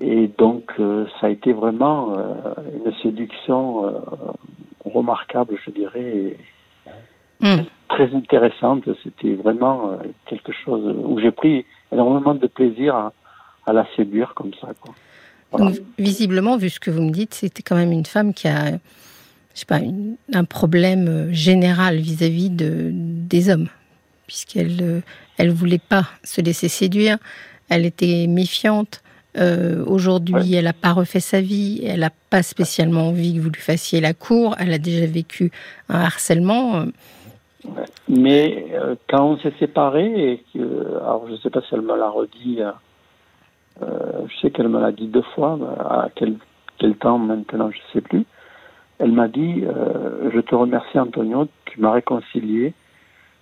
Et 0.00 0.28
donc, 0.38 0.72
ça 1.20 1.28
a 1.28 1.30
été 1.30 1.52
vraiment 1.52 2.16
une 2.84 2.92
séduction 3.00 3.94
remarquable, 4.84 5.56
je 5.64 5.70
dirais, 5.70 6.36
mhm. 7.40 7.64
très 7.88 8.12
intéressante. 8.12 8.88
C'était 9.04 9.34
vraiment 9.34 9.96
quelque 10.26 10.50
chose 10.50 10.96
où 11.04 11.20
j'ai 11.20 11.30
pris 11.30 11.64
énormément 11.92 12.34
de 12.34 12.48
plaisir 12.48 12.96
à, 12.96 13.12
à 13.66 13.72
la 13.72 13.86
séduire 13.94 14.34
comme 14.34 14.50
ça. 14.60 14.68
Donc, 15.56 15.74
visiblement, 15.98 16.56
vu 16.56 16.70
ce 16.70 16.80
que 16.80 16.90
vous 16.90 17.02
me 17.02 17.10
dites, 17.10 17.34
c'était 17.34 17.62
quand 17.62 17.76
même 17.76 17.92
une 17.92 18.06
femme 18.06 18.34
qui 18.34 18.48
a, 18.48 18.72
je 19.54 19.60
sais 19.60 19.66
pas, 19.66 19.80
un 20.32 20.44
problème 20.44 21.08
euh, 21.08 21.32
général 21.32 21.96
vis-à-vis 21.96 22.50
de, 22.50 22.90
des 22.92 23.50
hommes, 23.50 23.68
puisqu'elle 24.26 24.82
euh, 24.82 25.00
elle 25.38 25.50
voulait 25.50 25.78
pas 25.78 26.04
se 26.22 26.40
laisser 26.40 26.68
séduire, 26.68 27.18
elle 27.68 27.86
était 27.86 28.26
méfiante. 28.28 29.02
Euh, 29.36 29.84
aujourd'hui, 29.86 30.54
elle 30.54 30.64
n'a 30.64 30.72
pas 30.72 30.92
refait 30.92 31.20
sa 31.20 31.40
vie, 31.40 31.82
elle 31.84 32.00
n'a 32.00 32.12
pas 32.30 32.42
spécialement 32.42 33.08
envie 33.08 33.34
que 33.34 33.40
vous 33.40 33.50
lui 33.50 33.60
fassiez 33.60 34.00
la 34.00 34.14
cour, 34.14 34.54
elle 34.58 34.72
a 34.72 34.78
déjà 34.78 35.06
vécu 35.06 35.50
un 35.88 36.00
harcèlement. 36.00 36.84
Mais 38.08 38.66
quand 39.08 39.24
on 39.24 39.38
s'est 39.38 39.54
séparés, 39.58 40.32
et 40.32 40.44
que, 40.52 40.58
alors 40.98 41.24
je 41.26 41.32
ne 41.32 41.36
sais 41.38 41.50
pas 41.50 41.62
si 41.62 41.74
elle 41.74 41.80
me 41.80 41.96
l'a 41.96 42.08
redit 42.08 42.60
euh, 43.82 44.26
je 44.28 44.40
sais 44.40 44.50
qu'elle 44.50 44.68
me 44.68 44.80
l'a 44.80 44.92
dit 44.92 45.08
deux 45.08 45.24
fois, 45.34 45.58
à 45.80 46.08
quel, 46.14 46.36
quel 46.78 46.96
temps 46.96 47.18
maintenant, 47.18 47.70
je 47.70 47.78
ne 47.78 47.92
sais 47.92 48.00
plus. 48.00 48.24
Elle 48.98 49.12
m'a 49.12 49.28
dit 49.28 49.64
euh, 49.64 50.30
Je 50.32 50.40
te 50.40 50.54
remercie, 50.54 50.98
Antonio, 50.98 51.48
tu 51.66 51.80
m'as 51.80 51.92
réconcilié 51.92 52.72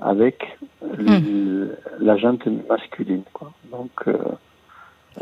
avec 0.00 0.44
hmm. 0.82 1.66
la 2.00 2.16
gente 2.16 2.46
masculine. 2.68 3.22
Quoi. 3.32 3.52
Donc, 3.70 3.90
euh, 4.08 4.16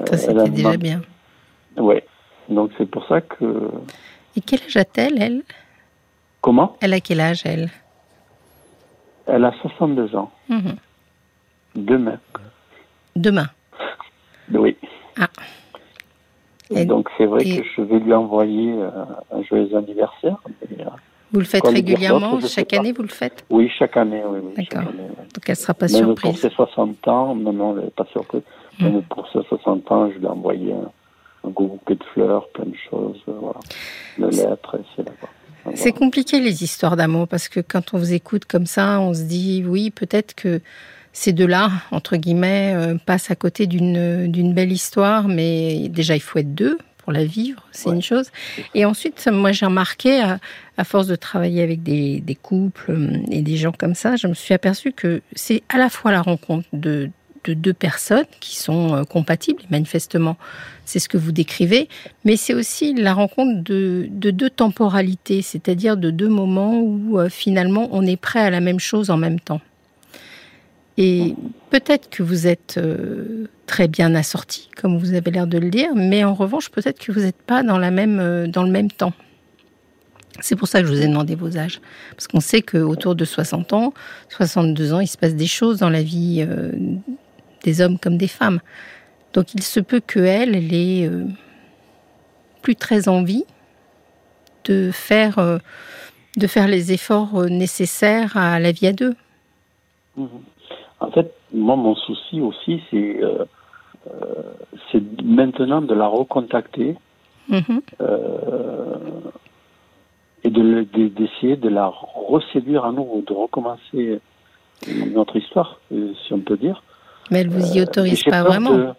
ça, 0.06 0.16
c'était 0.16 0.49
déjà 0.49 0.76
bien. 0.76 1.02
Oui. 1.76 1.96
Donc, 2.49 2.70
c'est 2.78 2.90
pour 2.90 3.06
ça 3.06 3.20
que. 3.20 3.70
Et 4.37 4.40
quel 4.40 4.60
âge 4.62 4.76
a-t-elle, 4.76 5.20
elle? 5.20 5.42
Comment? 6.40 6.76
Elle 6.80 6.94
a 6.94 7.00
quel 7.00 7.20
âge, 7.20 7.42
elle? 7.44 7.68
Elle 9.26 9.44
a 9.44 9.52
62 9.60 10.16
ans. 10.16 10.30
Mhm. 10.49 10.76
Demain. 11.76 12.18
Demain 13.14 13.46
Oui. 14.52 14.76
Ah. 15.18 15.28
Et 16.71 16.85
donc 16.85 17.09
c'est 17.19 17.27
vrai 17.27 17.45
que 17.45 17.65
je 17.77 17.83
vais 17.83 17.99
lui 17.99 18.15
envoyer 18.15 18.73
euh, 18.73 18.91
un 19.33 19.43
joyeux 19.43 19.77
anniversaire. 19.77 20.37
Vous 21.33 21.39
le 21.39 21.47
faites 21.47 21.67
régulièrement 21.67 22.41
Chaque 22.41 22.73
année, 22.73 22.93
vous 22.93 23.03
le 23.03 23.09
faites? 23.09 23.45
Oui, 23.50 23.71
chaque 23.79 23.97
année, 23.97 24.23
oui. 24.27 24.41
D'accord. 24.57 24.91
Donc 24.93 25.43
elle 25.47 25.53
ne 25.53 25.55
sera 25.55 25.75
pas 25.75 25.87
Même 25.87 26.05
surprise. 26.05 26.31
Pour 26.33 26.39
ses 26.39 26.50
60 26.50 27.09
ans, 27.09 27.35
non, 27.35 27.53
non, 27.53 27.77
elle 27.77 27.85
n'est 27.85 27.91
pas 27.91 28.07
surprise. 28.12 28.43
Hmm. 28.79 28.85
Même 28.85 29.03
pour 29.03 29.29
ses 29.31 29.43
60 29.49 29.93
ans, 29.93 30.11
je 30.11 30.19
lui 30.19 30.25
ai 30.25 30.29
envoyé 30.29 30.73
un, 30.73 30.91
un 31.45 31.50
gros 31.50 31.67
bouquet 31.67 31.95
de 31.95 32.05
fleurs, 32.15 32.49
plein 32.49 32.67
de 32.67 32.77
choses, 32.91 33.21
euh, 33.29 33.33
voilà. 33.41 33.61
Une 34.19 34.31
lettre, 34.31 34.79
c'est 34.97 35.77
C'est 35.77 35.93
compliqué 35.93 36.41
les 36.41 36.62
histoires 36.62 36.97
d'amour 36.97 37.29
parce 37.29 37.49
que 37.49 37.61
quand 37.61 37.95
on 37.95 37.99
vous 37.99 38.12
écoute 38.12 38.45
comme 38.45 38.67
ça, 38.67 39.00
on 39.00 39.15
se 39.15 39.23
dit 39.23 39.65
oui, 39.67 39.91
peut-être 39.91 40.35
que 40.35 40.61
ces 41.12 41.33
deux-là, 41.33 41.71
entre 41.90 42.17
guillemets, 42.17 42.73
euh, 42.75 42.95
passent 43.05 43.31
à 43.31 43.35
côté 43.35 43.67
d'une 43.67 44.52
belle 44.55 44.73
histoire, 44.73 45.29
mais 45.29 45.88
déjà 45.88 46.14
il 46.14 46.21
faut 46.21 46.38
être 46.38 46.55
deux 46.55 46.79
pour 46.99 47.12
la 47.12 47.25
vivre, 47.25 47.67
c'est 47.73 47.88
une 47.88 48.02
chose. 48.02 48.26
Et 48.75 48.85
ensuite, 48.85 49.26
moi 49.33 49.52
j'ai 49.52 49.67
remarqué, 49.67 50.23
à, 50.76 50.85
force 50.85 51.07
de 51.07 51.17
travailler 51.17 51.62
avec 51.62 51.83
des, 51.83 52.38
couples 52.40 52.90
euh, 52.90 53.17
et 53.31 53.43
des 53.43 53.57
gens 53.57 53.73
comme 53.73 53.95
ça, 53.95 54.17
je 54.17 54.26
me 54.26 54.35
suis 54.35 54.55
aperçu 54.55 54.93
que 54.93 55.23
c'est 55.35 55.62
à 55.69 55.79
la 55.79 55.88
fois 55.88 56.12
la 56.12 56.23
rencontre 56.23 56.69
de, 56.73 57.11
deux 57.47 57.73
personnes 57.73 58.26
qui 58.38 58.57
sont 58.57 58.95
euh, 58.95 59.05
compatibles, 59.05 59.62
manifestement, 59.71 60.37
c'est 60.85 60.99
ce 60.99 61.09
que 61.09 61.17
vous 61.17 61.33
décrivez, 61.33 61.88
mais 62.25 62.37
c'est 62.37 62.55
aussi 62.55 62.95
la 62.95 63.14
rencontre 63.14 63.64
de, 63.64 64.07
de 64.11 64.31
deux 64.31 64.50
temporalités, 64.50 65.43
c'est-à-dire 65.43 65.97
de 65.97 66.11
deux 66.11 66.29
moments 66.29 66.79
où 66.79 67.19
finalement 67.31 67.88
on 67.93 68.07
est 68.07 68.19
prêt 68.19 68.40
à 68.40 68.50
la 68.50 68.61
même 68.61 68.79
chose 68.79 69.11
en 69.11 69.17
même 69.17 69.40
temps. 69.40 69.61
Et 71.02 71.35
peut-être 71.71 72.11
que 72.11 72.23
vous 72.23 72.47
êtes 72.47 72.76
euh, 72.76 73.47
très 73.64 73.88
bien 73.88 74.14
assorti, 74.14 74.69
comme 74.76 74.99
vous 74.99 75.14
avez 75.14 75.30
l'air 75.30 75.47
de 75.47 75.57
le 75.57 75.71
dire, 75.71 75.95
mais 75.95 76.25
en 76.25 76.35
revanche, 76.35 76.69
peut-être 76.69 76.99
que 76.99 77.11
vous 77.11 77.21
n'êtes 77.21 77.40
pas 77.40 77.62
dans, 77.62 77.78
même, 77.78 78.21
euh, 78.21 78.47
le 78.47 78.71
même 78.71 78.90
temps. 78.90 79.14
C'est 80.40 80.57
pour 80.57 80.69
ça 80.69 80.83
que 80.83 80.87
je 80.87 80.92
vous 80.92 81.00
ai 81.00 81.09
demandé 81.09 81.37
vos 81.37 81.57
âges. 81.57 81.80
Parce 82.11 82.28
qu'on 82.28 82.40
sait 82.40 82.61
qu'autour 82.61 83.14
de 83.14 83.25
60 83.25 83.73
ans, 83.73 83.95
62 84.28 84.92
ans, 84.92 85.00
il 85.00 85.07
se 85.07 85.16
passe 85.16 85.35
des 85.35 85.47
choses 85.47 85.78
dans 85.78 85.88
la 85.88 86.02
vie 86.02 86.47
euh, 86.47 86.71
des 87.64 87.80
hommes 87.80 87.99
comme 87.99 88.19
des 88.19 88.28
femmes. 88.28 88.61
Donc 89.33 89.54
il 89.54 89.62
se 89.62 89.80
peut 89.80 90.00
qu'elle, 90.00 90.54
elle 90.54 90.75
ait 90.75 91.11
plus 92.61 92.76
très 92.76 93.09
envie 93.09 93.45
de 94.64 94.90
faire 94.92 95.61
de 96.37 96.47
faire 96.47 96.69
les 96.69 96.92
efforts 96.92 97.45
nécessaires 97.45 98.37
à 98.37 98.59
la 98.59 98.73
vie 98.73 98.88
à 98.88 98.92
deux. 98.92 99.14
Mhm. 100.16 100.28
En 101.00 101.11
fait, 101.11 101.33
moi, 101.52 101.76
mon 101.76 101.95
souci 101.95 102.40
aussi, 102.40 102.83
c'est 102.90 103.21
c'est 104.90 105.23
maintenant 105.23 105.83
de 105.83 105.95
la 105.95 106.07
recontacter 106.07 106.97
mhm. 107.49 107.83
et 110.42 110.50
d'essayer 110.50 111.57
de, 111.57 111.62
de, 111.62 111.69
la 111.69 111.87
reséduire 111.88 112.87
à 112.87 112.92
nouveau, 112.92 113.23
de 113.26 113.33
recommencer 113.35 114.21
notre 115.12 115.37
histoire, 115.37 115.80
si 115.90 116.33
on 116.33 116.40
peut 116.40 116.57
dire. 116.57 116.83
Mais 117.30 117.40
elle 117.40 117.50
vous 117.50 117.76
y 117.76 117.83
autorise 117.83 118.23
pas 118.25 118.42
vraiment. 118.42 118.95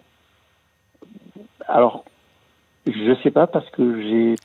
Alors, 1.68 2.04
je 2.86 3.14
sais 3.22 3.30
pas 3.30 3.46
parce 3.46 3.68
que 3.70 4.02
j'ai 4.02 4.36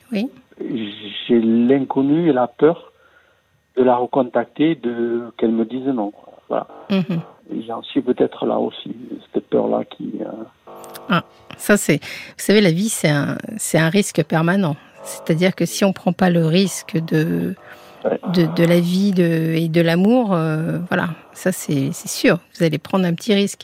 j'ai 1.27 1.39
l'inconnu 1.39 2.29
et 2.29 2.33
la 2.33 2.47
peur 2.47 2.91
de 3.77 3.83
la 3.83 3.95
recontacter, 3.95 4.75
de 4.75 5.31
qu'elle 5.37 5.51
me 5.51 5.65
dise 5.65 5.85
non. 5.85 6.11
Voilà. 6.49 6.67
Mhm. 6.89 7.21
J'en 7.67 7.81
suis 7.83 8.01
peut-être 8.01 8.45
là 8.45 8.57
aussi, 8.57 8.95
cette 9.33 9.47
peur-là 9.47 9.85
qui. 9.85 10.13
Euh, 10.21 10.43
ah, 11.09 11.23
ça 11.57 11.77
c'est. 11.77 11.99
Vous 12.03 12.43
savez, 12.43 12.61
la 12.61 12.71
vie 12.71 12.89
c'est 12.89 13.09
un 13.09 13.37
c'est 13.57 13.77
un 13.77 13.89
risque 13.89 14.23
permanent. 14.23 14.75
C'est-à-dire 15.03 15.55
que 15.55 15.65
si 15.65 15.85
on 15.85 15.93
prend 15.93 16.11
pas 16.11 16.29
le 16.29 16.45
risque 16.45 16.97
de 16.97 17.55
de, 18.33 18.63
la 18.63 18.79
vie 18.79 19.11
de, 19.11 19.53
et 19.55 19.67
de 19.67 19.81
l'amour, 19.81 20.33
euh, 20.33 20.79
voilà, 20.89 21.09
ça 21.33 21.51
c'est 21.51 21.91
sûr. 21.93 22.39
Vous 22.57 22.63
allez 22.63 22.77
prendre 22.77 23.05
un 23.05 23.13
petit 23.13 23.33
risque. 23.33 23.61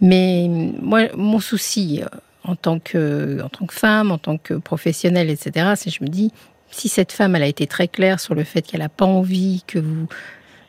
Mais 0.00 0.48
moi, 0.80 1.02
mon 1.16 1.38
souci, 1.38 2.02
euh, 2.02 2.06
en 2.44 2.56
tant 2.56 2.78
que, 2.78 3.40
en 3.42 3.48
tant 3.48 3.66
que 3.66 3.74
femme, 3.74 4.10
en 4.10 4.18
tant 4.18 4.36
que 4.36 4.54
professionnelle, 4.54 5.30
etc. 5.30 5.72
C'est 5.76 5.90
je 5.90 6.02
me 6.02 6.08
dis, 6.08 6.32
si 6.74 6.88
cette 6.88 7.12
femme, 7.12 7.36
elle 7.36 7.42
a 7.42 7.46
été 7.46 7.66
très 7.66 7.88
claire 7.88 8.20
sur 8.20 8.34
le 8.34 8.44
fait 8.44 8.62
qu'elle 8.62 8.80
n'a 8.80 8.88
pas 8.88 9.04
envie 9.04 9.62
que 9.66 9.78
vous 9.78 10.06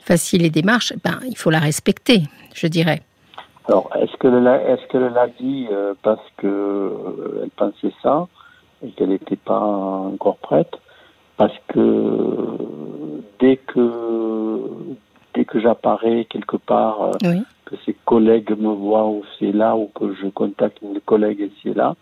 fassiez 0.02 0.40
les 0.40 0.50
démarches, 0.50 0.94
ben, 1.04 1.20
il 1.28 1.38
faut 1.38 1.50
la 1.50 1.60
respecter, 1.60 2.24
je 2.54 2.68
dirais. 2.68 3.02
Alors, 3.68 3.90
est-ce 4.00 4.16
qu'elle 4.18 4.36
est 4.36 5.10
l'a 5.10 5.28
dit 5.40 5.68
euh, 5.72 5.94
parce 6.04 6.22
qu'elle 6.40 6.50
euh, 6.50 7.48
pensait 7.56 7.94
ça 8.04 8.28
et 8.86 8.92
qu'elle 8.92 9.10
n'était 9.10 9.36
pas 9.36 9.60
encore 9.60 10.38
prête? 10.38 10.74
Parce 11.38 11.56
que 11.70 12.58
dès 13.40 13.58
que 13.58 14.62
dès 15.34 15.44
que 15.44 15.60
j'apparais 15.60 16.26
quelque 16.30 16.58
part, 16.58 17.02
euh, 17.02 17.12
oui 17.24 17.42
que 17.66 17.76
ses 17.86 17.96
collègues 18.06 18.52
me 18.58 18.70
voient 18.70 19.08
ou 19.08 19.24
c'est 19.38 19.52
là 19.52 19.76
ou 19.76 19.88
que 19.88 20.14
je 20.14 20.28
contacte 20.28 20.78
une 20.82 21.02
collègue 21.02 21.52
et 21.66 21.74
là. 21.74 21.96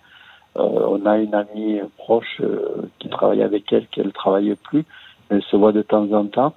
Euh, 0.58 0.86
on 0.88 1.06
a 1.06 1.18
une 1.18 1.34
amie 1.34 1.80
proche 1.98 2.40
euh, 2.42 2.90
qui 3.00 3.10
travaille 3.10 3.42
avec 3.42 3.72
elle, 3.74 3.88
qui 3.88 4.02
ne 4.02 4.10
travaille 4.12 4.56
plus. 4.56 4.86
Elle 5.30 5.42
se 5.44 5.56
voit 5.56 5.72
de 5.72 5.82
temps 5.82 6.12
en 6.12 6.26
temps. 6.28 6.54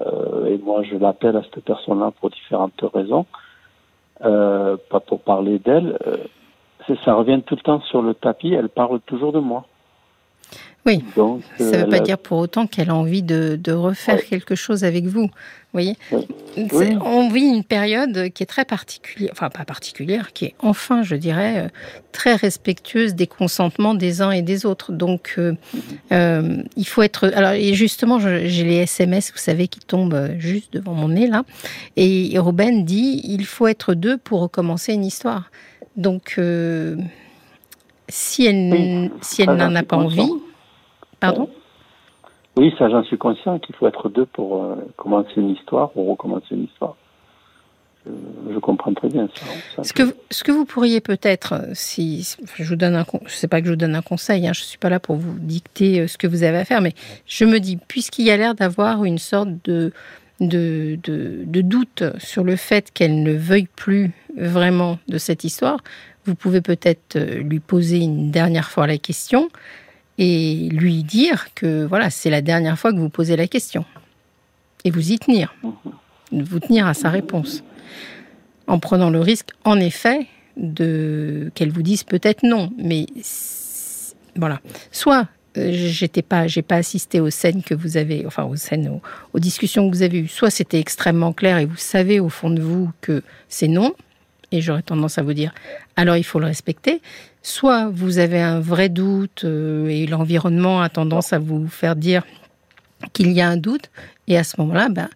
Euh, 0.00 0.46
et 0.46 0.58
moi, 0.58 0.82
je 0.82 0.96
l'appelle 0.96 1.36
à 1.36 1.42
cette 1.42 1.64
personne-là 1.64 2.12
pour 2.20 2.30
différentes 2.30 2.82
raisons. 2.94 3.26
pas 4.20 5.00
pour 5.06 5.20
parler 5.20 5.58
d'elle. 5.58 5.98
ça 7.04 7.14
revient 7.14 7.42
tout 7.44 7.56
le 7.56 7.62
temps 7.62 7.80
sur 7.82 8.02
le 8.02 8.14
tapis. 8.14 8.54
Elle 8.54 8.68
parle 8.68 9.00
toujours 9.00 9.32
de 9.32 9.40
moi. 9.40 9.66
Oui, 10.86 11.02
Donc, 11.16 11.42
ça 11.58 11.64
ne 11.64 11.76
veut 11.78 11.88
pas 11.88 11.98
dire 11.98 12.16
pour 12.16 12.38
autant 12.38 12.68
qu'elle 12.68 12.90
a 12.90 12.94
envie 12.94 13.24
de, 13.24 13.72
refaire 13.72 14.24
quelque 14.24 14.54
chose 14.54 14.84
avec 14.84 15.06
vous. 15.06 15.28
voyez 15.72 15.96
On 16.56 17.28
vit 17.28 17.44
une 17.44 17.64
période 17.64 18.30
qui 18.32 18.44
est 18.44 18.46
très 18.46 18.64
particulière, 18.64 19.30
enfin 19.32 19.50
pas 19.50 19.64
particulière, 19.64 20.32
qui 20.32 20.44
est 20.44 20.54
enfin, 20.60 21.02
je 21.02 21.16
dirais, 21.16 21.64
euh, 21.64 21.68
très 22.12 22.36
respectueuse 22.36 23.16
des 23.16 23.26
consentements 23.26 23.94
des 23.94 24.22
uns 24.22 24.30
et 24.30 24.42
des 24.42 24.64
autres. 24.64 24.92
Donc, 24.92 25.34
euh, 25.38 25.54
euh, 26.12 26.62
il 26.76 26.86
faut 26.86 27.02
être... 27.02 27.32
Alors, 27.34 27.50
et 27.50 27.74
justement, 27.74 28.20
j'ai 28.20 28.62
les 28.62 28.76
SMS, 28.76 29.32
vous 29.32 29.38
savez, 29.38 29.66
qui 29.66 29.80
tombent 29.80 30.36
juste 30.38 30.72
devant 30.72 30.94
mon 30.94 31.08
nez, 31.08 31.26
là. 31.26 31.42
Et 31.96 32.38
Robin 32.38 32.82
dit, 32.82 33.22
il 33.24 33.44
faut 33.44 33.66
être 33.66 33.94
deux 33.94 34.18
pour 34.18 34.40
recommencer 34.40 34.92
une 34.92 35.04
histoire. 35.04 35.50
Donc, 35.96 36.38
si 38.08 38.46
elle, 38.46 39.10
si 39.20 39.42
elle 39.42 39.56
n'en 39.56 39.74
a 39.74 39.82
pas 39.82 39.96
envie 39.96 40.30
Pardon 41.20 41.48
Oui, 42.56 42.74
ça 42.78 42.88
j'en 42.88 43.02
suis 43.04 43.18
conscient 43.18 43.58
qu'il 43.58 43.74
faut 43.74 43.86
être 43.86 44.08
deux 44.08 44.26
pour 44.26 44.62
euh, 44.62 44.76
commencer 44.96 45.32
une 45.36 45.50
histoire 45.50 45.90
ou 45.96 46.10
recommencer 46.10 46.54
une 46.54 46.64
histoire. 46.64 46.96
Je, 48.52 48.58
comprends 48.60 48.94
très 48.94 49.08
bien 49.08 49.28
ça. 49.74 49.82
ce, 49.82 49.92
que, 49.92 50.14
ce 50.30 50.44
que 50.44 50.52
vous 50.52 50.64
pourriez 50.64 51.00
peut-être, 51.00 51.54
euh, 51.54 51.70
si 51.72 52.36
je 52.54 52.62
vous 52.62 52.76
donne 52.76 52.94
un, 52.94 53.04
sais 53.26 53.48
pas 53.48 53.60
que 53.60 53.66
je 53.66 53.72
vous 53.72 53.76
donne 53.76 53.96
un 53.96 54.02
conseil, 54.02 54.46
hein, 54.46 54.52
je 54.52 54.62
suis 54.62 54.78
pas 54.78 54.88
là 54.88 55.00
pour 55.00 55.16
vous 55.16 55.36
dicter 55.40 56.00
euh, 56.00 56.06
ce 56.06 56.16
que 56.16 56.28
vous 56.28 56.44
avez 56.44 56.58
à 56.58 56.64
faire, 56.64 56.80
mais 56.80 56.92
je 57.26 57.44
me 57.44 57.58
dis, 57.58 57.76
puisqu'il 57.76 58.24
y 58.24 58.30
a 58.30 58.36
l'air 58.36 58.54
d'avoir 58.54 59.04
une 59.04 59.18
sorte 59.18 59.48
de, 59.64 59.92
de, 60.38 60.96
de, 61.02 61.60
doute 61.62 62.04
sur 62.18 62.44
le 62.44 62.54
fait 62.54 62.92
qu'elle 62.92 63.24
ne 63.24 63.32
veuille 63.32 63.68
plus 63.74 64.12
vraiment 64.36 65.00
de 65.08 65.18
cette 65.18 65.42
histoire, 65.42 65.80
vous 66.26 66.36
pouvez 66.36 66.60
peut-être 66.60 67.18
lui 67.18 67.58
poser 67.58 67.98
une 67.98 68.30
dernière 68.30 68.70
fois 68.70 68.86
la 68.86 68.98
question 68.98 69.48
et 70.18 70.68
lui 70.70 71.02
dire 71.02 71.48
que 71.54 71.84
voilà, 71.84 72.10
c'est 72.10 72.30
la 72.30 72.42
dernière 72.42 72.78
fois 72.78 72.92
que 72.92 72.98
vous 72.98 73.10
posez 73.10 73.36
la 73.36 73.46
question. 73.46 73.84
Et 74.84 74.90
vous 74.90 75.12
y 75.12 75.18
tenir. 75.18 75.54
Vous 76.32 76.60
tenir 76.60 76.86
à 76.86 76.94
sa 76.94 77.10
réponse. 77.10 77.62
En 78.66 78.78
prenant 78.78 79.10
le 79.10 79.20
risque, 79.20 79.50
en 79.64 79.78
effet, 79.78 80.26
de 80.56 81.50
qu'elle 81.54 81.70
vous 81.70 81.82
dise 81.82 82.04
peut-être 82.04 82.42
non. 82.42 82.72
Mais 82.78 83.06
voilà. 84.36 84.60
Soit 84.90 85.28
euh, 85.56 85.70
j'étais 85.72 86.22
pas, 86.22 86.46
j'ai 86.46 86.62
pas 86.62 86.76
assisté 86.76 87.20
aux 87.20 87.30
scènes 87.30 87.62
que 87.62 87.74
vous 87.74 87.96
avez, 87.96 88.26
enfin 88.26 88.44
aux 88.44 88.56
scènes, 88.56 89.00
aux 89.32 89.38
discussions 89.38 89.88
que 89.88 89.96
vous 89.96 90.02
avez 90.02 90.20
eues. 90.20 90.28
Soit 90.28 90.50
c'était 90.50 90.80
extrêmement 90.80 91.32
clair 91.32 91.58
et 91.58 91.66
vous 91.66 91.76
savez 91.76 92.20
au 92.20 92.28
fond 92.28 92.50
de 92.50 92.60
vous 92.60 92.90
que 93.00 93.22
c'est 93.48 93.68
non. 93.68 93.94
Et 94.52 94.60
j'aurais 94.60 94.82
tendance 94.82 95.18
à 95.18 95.22
vous 95.22 95.34
dire, 95.34 95.52
alors 95.96 96.16
il 96.16 96.24
faut 96.24 96.38
le 96.38 96.46
respecter 96.46 97.00
soit 97.46 97.88
vous 97.88 98.18
avez 98.18 98.40
un 98.40 98.58
vrai 98.58 98.88
doute 98.88 99.44
euh, 99.44 99.86
et 99.86 100.06
l'environnement 100.08 100.80
a 100.80 100.88
tendance 100.88 101.32
à 101.32 101.38
vous 101.38 101.68
faire 101.68 101.94
dire 101.94 102.24
qu'il 103.12 103.30
y 103.30 103.40
a 103.40 103.48
un 103.48 103.56
doute, 103.56 103.90
et 104.26 104.36
à 104.36 104.42
ce 104.42 104.60
moment-là, 104.60 104.88
ben, 104.88 105.08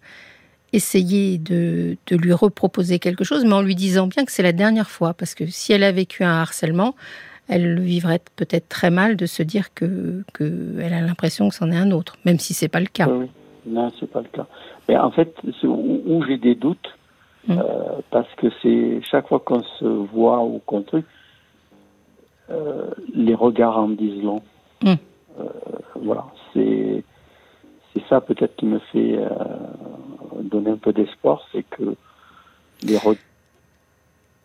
essayez 0.71 1.37
de, 1.37 1.97
lui 2.09 2.31
reproposer 2.31 2.99
quelque 2.99 3.25
chose, 3.25 3.43
mais 3.43 3.53
en 3.53 3.61
lui 3.61 3.75
disant 3.75 4.07
bien 4.07 4.23
que 4.23 4.31
c'est 4.31 4.43
la 4.43 4.53
dernière 4.53 4.89
fois, 4.89 5.13
parce 5.13 5.35
que 5.35 5.45
si 5.47 5.73
elle 5.73 5.83
a 5.83 5.91
vécu 5.91 6.23
un 6.23 6.41
harcèlement, 6.41 6.95
elle 7.49 7.73
le 7.73 7.81
vivrait 7.81 8.21
peut-être 8.37 8.69
très 8.69 8.91
mal 8.91 9.17
de 9.17 9.25
se 9.25 9.43
dire 9.43 9.73
que 9.73 10.23
qu'elle 10.37 10.93
a 10.93 11.01
l'impression 11.01 11.49
que 11.49 11.55
c'en 11.55 11.69
est 11.69 11.77
un 11.77 11.91
autre, 11.91 12.15
même 12.23 12.39
si 12.39 12.53
c'est 12.53 12.69
pas 12.69 12.79
le 12.79 12.85
cas. 12.85 13.09
Oui, 13.09 13.27
non, 13.65 13.91
c'est 13.99 14.09
pas 14.09 14.21
le 14.21 14.29
cas. 14.31 14.47
Mais 14.87 14.97
en 14.97 15.11
fait, 15.11 15.35
où, 15.63 16.23
j'ai 16.25 16.37
des 16.37 16.55
doutes, 16.55 16.97
mmh. 17.47 17.57
euh, 17.57 18.01
parce 18.09 18.27
que 18.37 18.47
c'est 18.61 19.01
chaque 19.09 19.27
fois 19.27 19.39
qu'on 19.39 19.63
se 19.63 19.85
voit 19.85 20.43
ou 20.43 20.61
qu'on 20.65 20.81
truc, 20.81 21.05
euh, 22.49 22.89
les 23.13 23.35
regards 23.35 23.77
en 23.77 23.89
disent 23.89 24.21
long. 24.23 24.41
Hmm. 24.81 24.95
Euh, 25.39 25.43
voilà, 25.95 26.25
c'est 26.53 27.03
c'est 27.93 28.03
ça 28.09 28.21
peut-être 28.21 28.55
qui 28.55 28.65
me 28.65 28.79
fait 28.91 29.19
donner 30.43 30.71
un 30.71 30.77
peu 30.77 30.93
d'espoir, 30.93 31.41
c'est 31.51 31.63
que 31.63 31.95
les 32.83 32.97
regards. 32.97 33.21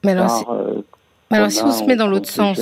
Mais 0.04 0.12
alors, 0.12 0.30
si, 0.30 0.44
alors 1.30 1.50
si 1.50 1.62
on 1.62 1.70
se 1.70 1.84
met 1.84 1.96
dans 1.96 2.08
l'autre 2.08 2.28
sens, 2.28 2.60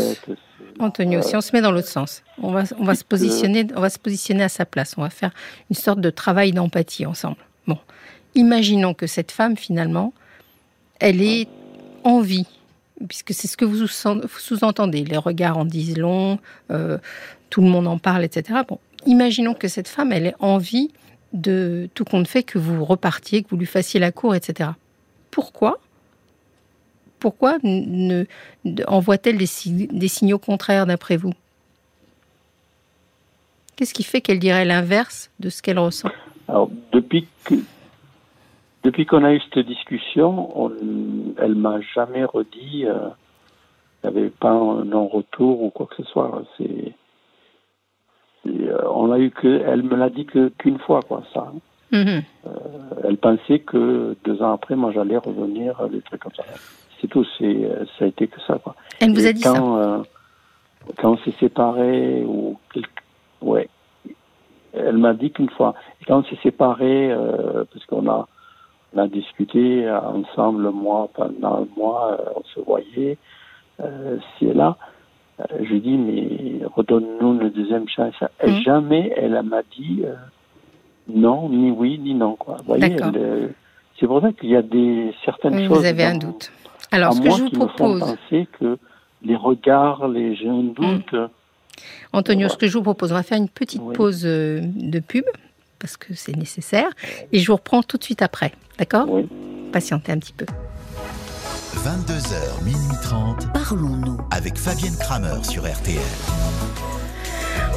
Antonio, 0.79 1.23
si 1.23 1.37
on 1.37 1.41
se 1.41 1.55
met 1.55 1.63
dans 1.63 1.73
l'autre 1.73 1.89
sens, 1.89 2.23
on 2.43 2.51
va 2.51 2.63
on 2.79 2.85
va 2.85 2.95
se 2.95 3.05
positionner 3.05 3.67
on 3.77 3.81
va 3.81 3.91
se 3.91 3.99
positionner 3.99 4.43
à 4.43 4.49
sa 4.49 4.65
place, 4.65 4.95
on 4.99 5.03
va 5.03 5.11
faire 5.11 5.31
une 5.71 5.77
sorte 5.77 6.01
de 6.01 6.11
travail 6.11 6.53
d'empathie 6.53 7.07
ensemble. 7.07 7.37
Bon, 7.67 7.79
imaginons 8.35 8.95
que 8.95 9.07
cette 9.07 9.33
femme 9.33 9.57
finalement, 9.57 10.13
elle 11.01 11.23
est 11.23 11.49
en 12.05 12.21
vie 12.21 12.47
puisque 13.09 13.35
c'est 13.35 13.49
ce 13.49 13.57
que 13.57 13.65
vous 13.65 13.87
sous-entendez, 13.87 15.05
les 15.05 15.17
regards 15.17 15.59
en 15.59 15.65
disent 15.65 15.99
long, 15.99 16.39
euh, 16.71 16.99
tout 17.51 17.61
le 17.61 17.69
monde 17.69 17.87
en 17.87 17.99
parle, 17.99 18.25
etc. 18.25 18.61
Bon, 18.69 18.79
imaginons 19.07 19.55
que 19.55 19.69
cette 19.69 19.89
femme, 19.89 20.13
elle 20.13 20.27
ait 20.27 20.35
envie 20.39 20.91
de 21.33 21.89
tout 21.95 22.05
compte 22.05 22.29
fait 22.29 22.43
que 22.43 22.59
vous 22.59 22.85
repartiez, 22.85 23.43
que 23.43 23.49
vous 23.51 23.57
lui 23.57 23.67
fassiez 23.67 23.99
la 23.99 24.13
cour, 24.13 24.35
etc. 24.35 24.71
Pourquoi? 25.31 25.81
Pourquoi 27.19 27.59
envoie-t-elle 28.87 29.39
des, 29.39 29.49
des 29.87 30.09
signaux 30.09 30.39
contraires 30.39 30.87
d'après 30.87 31.17
vous? 31.17 31.33
Qu'est-ce 33.77 33.95
qui 33.95 34.05
fait 34.05 34.21
qu'elle 34.21 34.39
dirait 34.39 34.65
l'inverse 34.65 35.31
de 35.41 35.51
ce 35.51 35.61
qu'elle 35.61 35.79
ressent? 35.79 36.11
Alors, 36.47 36.71
depuis 36.93 37.27
que, 37.45 37.55
depuis 38.85 39.07
qu'on 39.07 39.25
a 39.25 39.33
eu 39.33 39.41
cette 39.41 39.67
discussion, 39.67 40.61
on, 40.61 40.71
elle 41.39 41.55
m'a 41.55 41.81
jamais 41.95 42.25
redit, 42.25 42.85
euh, 42.85 43.09
il 44.03 44.11
n'y 44.11 44.19
avait 44.19 44.29
pas 44.29 44.51
un 44.51 44.85
non-retour 44.85 45.63
ou 45.63 45.71
quoi 45.71 45.87
que 45.87 45.97
ce 45.97 46.05
soit. 46.05 46.43
C'est, 46.59 46.93
euh, 48.47 48.79
on 48.91 49.11
a 49.11 49.19
eu 49.19 49.31
que, 49.31 49.63
elle 49.67 49.83
me 49.83 49.97
l'a 49.97 50.11
dit 50.11 50.27
que 50.27 50.49
qu'une 50.59 50.79
fois, 50.79 51.01
quoi, 51.01 51.23
ça. 51.33 51.51
Mm-hmm. 51.93 52.23
Euh, 52.47 52.51
elle 53.05 53.17
pensait 53.17 53.61
que 53.61 54.17
deux 54.23 54.43
ans 54.43 54.53
après, 54.53 54.77
moi, 54.77 54.93
j'allais 54.93 55.17
revenir, 55.17 55.89
des 55.89 56.03
trucs 56.03 56.21
comme 56.21 56.35
ça. 56.35 56.45
C'est 57.01 57.09
tout, 57.09 57.25
c'est, 57.39 57.69
ça 57.99 58.05
a 58.05 58.09
été 58.09 58.27
que 58.27 58.41
ça, 58.43 58.59
quoi. 58.63 58.75
Elle 59.01 59.15
vous 59.15 59.27
a 59.27 59.33
dit 59.33 59.43
quand, 59.43 59.83
ça? 59.83 60.03
Quand 60.99 61.13
on 61.13 61.17
s'est 61.19 61.35
séparés, 61.41 62.23
ou 62.27 62.59
ouais, 63.41 63.71
elle 64.75 64.99
m'a 64.99 65.15
dit 65.15 65.31
qu'une 65.31 65.51
fois. 65.51 65.75
Et 66.03 66.05
quand 66.05 66.19
on 66.19 66.25
s'est 66.25 66.39
séparés, 66.43 67.15
parce 67.73 67.87
qu'on 67.87 68.09
a, 68.11 68.29
on 68.95 68.99
a 68.99 69.09
discuté 69.09 69.89
ensemble, 69.91 70.71
moi, 70.71 71.09
pendant 71.15 71.63
un 71.63 71.67
mois, 71.77 72.19
on 72.37 72.43
se 72.55 72.61
voyait, 72.61 73.19
euh, 73.81 74.19
si 74.39 74.47
et 74.47 74.55
là. 74.55 74.77
je 75.61 75.65
lui 75.65 75.81
dis, 75.81 75.97
mais 75.97 76.65
redonne-nous 76.77 77.41
une 77.41 77.51
deuxième 77.51 77.89
chance. 77.89 78.15
Et 78.43 78.51
Mhm. 78.51 78.61
jamais 78.63 79.13
elle 79.17 79.43
m'a 79.43 79.63
dit 79.77 80.03
euh, 80.05 80.15
non, 81.09 81.49
ni 81.49 81.71
oui, 81.71 81.99
ni 81.99 82.15
non. 82.15 82.37
Quoi. 82.37 82.57
Vous 82.59 82.75
voyez, 82.77 82.97
euh, 83.03 83.49
c'est 83.99 84.07
pour 84.07 84.21
ça 84.21 84.33
qu'il 84.33 84.51
y 84.51 84.57
a 84.57 84.63
des 84.63 85.13
certaines 85.25 85.57
Oui, 85.57 85.67
choses. 85.67 85.79
vous 85.79 85.85
avez 85.85 86.05
un 86.05 86.17
doute. 86.17 86.53
Alors, 86.93 87.11
à 87.11 87.13
ce 87.15 87.21
que 87.21 87.31
je 87.31 87.43
vous 87.43 87.49
qui 87.51 87.57
me 87.57 87.61
font 87.63 87.67
propose, 87.67 88.01
penser 88.01 88.49
que 88.61 88.79
les 89.23 89.37
regards, 89.37 90.07
les 90.07 90.37
j'ai 90.37 90.49
un 90.49 90.63
doute. 90.63 91.15
Antonio, 92.13 92.49
ce 92.49 92.57
que 92.57 92.69
je 92.69 92.75
vous 92.79 92.85
propose, 92.85 93.11
on 93.11 93.17
va 93.17 93.25
faire 93.25 93.39
une 93.39 93.49
petite 93.49 93.83
Oui. 93.85 93.95
pause 93.97 94.25
euh, 94.25 94.61
de 94.63 95.01
pub, 95.01 95.25
parce 95.85 95.99
que 95.99 96.15
c'est 96.15 96.35
nécessaire, 96.35 96.89
et 97.31 97.39
je 97.41 97.47
vous 97.47 97.57
reprends 97.57 97.83
tout 97.83 97.99
de 97.99 98.05
suite 98.05 98.23
après. 98.23 98.53
D'accord 98.79 99.05
Oui. 99.07 99.29
Patientez 99.71 100.13
un 100.13 100.19
petit 100.19 100.33
peu. 100.33 100.47
22h, 101.77 102.65
minuit 102.65 102.79
30, 103.03 103.53
Parlons-nous. 103.53 104.19
avec 104.31 104.57
Fabienne 104.57 104.97
Kramer 104.99 105.45
sur 105.45 105.71
RTL. 105.71 105.99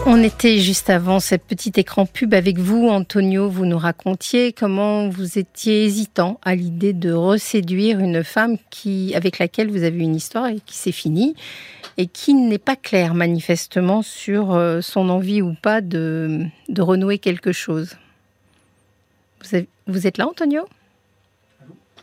On 0.06 0.24
était 0.24 0.60
juste 0.60 0.90
avant 0.90 1.20
cette 1.20 1.44
petite 1.44 1.78
écran 1.78 2.06
pub 2.06 2.34
avec 2.34 2.58
vous, 2.58 2.88
Antonio. 2.88 3.50
Vous 3.50 3.66
nous 3.66 3.78
racontiez 3.78 4.54
comment 4.54 5.10
vous 5.10 5.38
étiez 5.38 5.86
hésitant 5.86 6.40
à 6.44 6.56
l'idée 6.56 6.94
de 6.94 7.12
reséduire 7.12 8.00
une 8.00 8.24
femme 8.24 8.58
qui, 8.70 9.14
avec 9.16 9.40
laquelle 9.40 9.70
vous 9.70 9.84
avez 9.84 10.00
une 10.00 10.16
histoire 10.16 10.48
et 10.48 10.60
qui 10.66 10.76
s'est 10.76 10.92
finie 10.92 11.36
et 11.98 12.08
qui 12.08 12.34
n'est 12.34 12.58
pas 12.58 12.76
claire 12.76 13.16
manifestement 13.16 14.02
sur 14.02 14.54
euh, 14.54 14.82
son 14.82 15.10
envie 15.10 15.42
ou 15.42 15.56
pas 15.62 15.82
de, 15.82 16.46
de 16.70 16.82
renouer 16.82 17.18
quelque 17.18 17.52
chose. 17.52 17.96
Vous 19.88 20.08
êtes 20.08 20.18
là, 20.18 20.28
Antonio? 20.28 20.64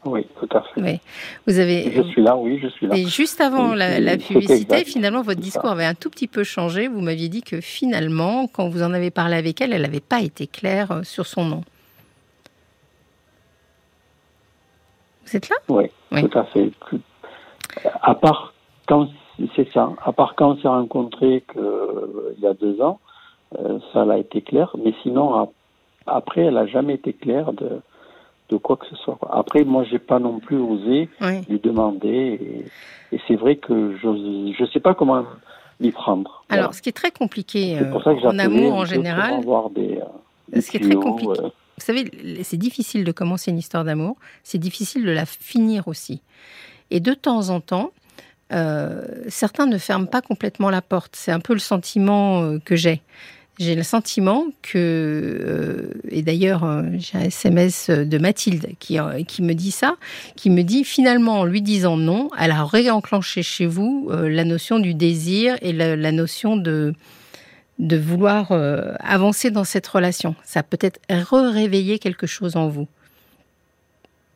Oui, 0.04 0.26
tout 0.38 0.48
à 0.56 0.62
fait. 0.62 0.80
Oui. 0.80 1.00
Vous 1.46 1.58
avez. 1.58 1.90
Je 1.92 2.02
suis 2.02 2.22
là, 2.22 2.36
oui, 2.36 2.58
je 2.62 2.68
suis 2.68 2.86
là. 2.86 2.96
Et 2.96 3.06
juste 3.06 3.40
avant 3.40 3.70
Oui, 3.70 3.78
la, 3.78 4.00
la 4.00 4.16
publicité, 4.18 4.84
finalement, 4.84 5.22
votre 5.22 5.40
discours 5.40 5.70
avait 5.70 5.84
un 5.84 5.94
tout 5.94 6.10
petit 6.10 6.28
peu 6.28 6.44
changé. 6.44 6.88
Vous 6.88 7.00
m'aviez 7.00 7.28
dit 7.28 7.42
que 7.42 7.60
finalement, 7.60 8.46
quand 8.46 8.68
vous 8.68 8.82
en 8.82 8.92
avez 8.92 9.10
parlé 9.10 9.36
avec 9.36 9.60
elle, 9.60 9.72
elle 9.72 9.82
n'avait 9.82 10.00
pas 10.00 10.20
été 10.20 10.46
claire 10.46 10.90
euh, 10.92 11.02
sur 11.04 11.26
son 11.26 11.44
nom. 11.44 11.62
Vous 15.26 15.36
êtes 15.36 15.48
là? 15.48 15.56
Oui, 15.68 15.84
Oui. 16.12 16.28
tout 16.28 16.38
à 16.38 16.44
fait. 16.44 16.70
À 18.02 18.14
part 18.14 18.52
quand 18.86 19.08
c'est 19.56 19.68
ça, 19.72 19.90
à 20.04 20.12
part 20.12 20.34
quand 20.36 20.52
on 20.52 20.56
s'est 20.60 20.68
rencontrés 20.68 21.42
que, 21.48 21.58
euh, 21.58 22.34
il 22.36 22.42
y 22.44 22.46
a 22.46 22.54
deux 22.54 22.80
ans, 22.80 23.00
euh, 23.58 23.78
ça 23.92 24.02
a 24.02 24.18
été 24.18 24.42
clair. 24.42 24.76
Mais 24.82 24.92
sinon, 25.02 25.50
après, 26.06 26.42
elle 26.42 26.58
a 26.58 26.66
jamais 26.66 26.94
été 26.94 27.12
claire 27.14 27.52
de, 27.52 27.80
de 28.50 28.56
quoi 28.56 28.76
que 28.76 28.86
ce 28.86 28.96
soit. 28.96 29.18
Après, 29.32 29.64
moi, 29.64 29.84
j'ai 29.90 29.98
pas 29.98 30.18
non 30.18 30.38
plus 30.38 30.58
osé 30.58 31.08
Oui. 31.20 31.40
lui 31.48 31.58
demander. 31.60 32.38
Et, 33.10 33.16
et 33.16 33.20
c'est 33.26 33.36
vrai 33.36 33.56
que 33.56 33.96
je 33.96 34.52
je 34.58 34.64
sais 34.72 34.80
pas 34.80 34.94
comment 34.94 35.24
m'y 35.80 35.90
prendre. 35.90 36.44
Voilà. 36.48 36.64
Alors, 36.64 36.74
ce 36.74 36.82
qui 36.82 36.88
est 36.88 36.92
très 36.92 37.10
compliqué 37.10 37.78
euh, 37.78 37.90
pour 37.90 38.02
ça 38.02 38.14
que 38.14 38.26
en 38.26 38.38
amour 38.38 38.74
en 38.74 38.84
général, 38.84 39.34
avoir 39.34 39.70
des, 39.70 39.96
euh, 39.98 40.04
des 40.52 40.60
Ce 40.60 40.70
qui 40.70 40.76
est 40.76 40.80
très 40.80 40.94
compliqué. 40.94 41.32
euh, 41.40 41.48
vous 41.48 41.84
savez, 41.84 42.04
c'est 42.44 42.56
difficile 42.56 43.02
de 43.04 43.10
commencer 43.12 43.50
une 43.50 43.58
histoire 43.58 43.82
d'amour, 43.84 44.16
c'est 44.44 44.58
difficile 44.58 45.04
de 45.04 45.10
la 45.10 45.26
finir 45.26 45.88
aussi. 45.88 46.20
Et 46.92 47.00
de 47.00 47.12
temps 47.14 47.48
en 47.48 47.60
temps, 47.60 47.90
euh, 48.52 49.02
certains 49.28 49.66
ne 49.66 49.78
ferment 49.78 50.06
pas 50.06 50.20
complètement 50.20 50.70
la 50.70 50.82
porte. 50.82 51.16
C'est 51.16 51.32
un 51.32 51.40
peu 51.40 51.52
le 51.54 51.58
sentiment 51.58 52.58
que 52.60 52.76
j'ai. 52.76 53.00
J'ai 53.58 53.76
le 53.76 53.84
sentiment 53.84 54.46
que, 54.62 54.78
euh, 54.78 56.00
et 56.10 56.22
d'ailleurs 56.22 56.64
euh, 56.64 56.82
j'ai 56.98 57.18
un 57.18 57.22
SMS 57.22 57.88
de 57.88 58.18
Mathilde 58.18 58.70
qui, 58.80 58.98
euh, 58.98 59.22
qui 59.22 59.42
me 59.42 59.54
dit 59.54 59.70
ça, 59.70 59.94
qui 60.34 60.50
me 60.50 60.62
dit 60.62 60.82
finalement 60.82 61.40
en 61.40 61.44
lui 61.44 61.62
disant 61.62 61.96
non, 61.96 62.30
elle 62.36 62.50
a 62.50 62.64
réenclenché 62.64 63.44
chez 63.44 63.66
vous 63.66 64.10
la 64.10 64.44
notion 64.44 64.80
du 64.80 64.94
désir 64.94 65.56
et 65.62 65.72
la, 65.72 66.10
notion 66.10 66.56
de, 66.56 66.94
de 67.78 67.96
vouloir 67.96 68.50
avancer 68.98 69.52
dans 69.52 69.64
cette 69.64 69.86
relation. 69.86 70.34
Ça 70.42 70.64
peut-être 70.64 70.98
réveillé 71.08 72.00
quelque 72.00 72.26
chose 72.26 72.56
en 72.56 72.68
vous. 72.68 72.88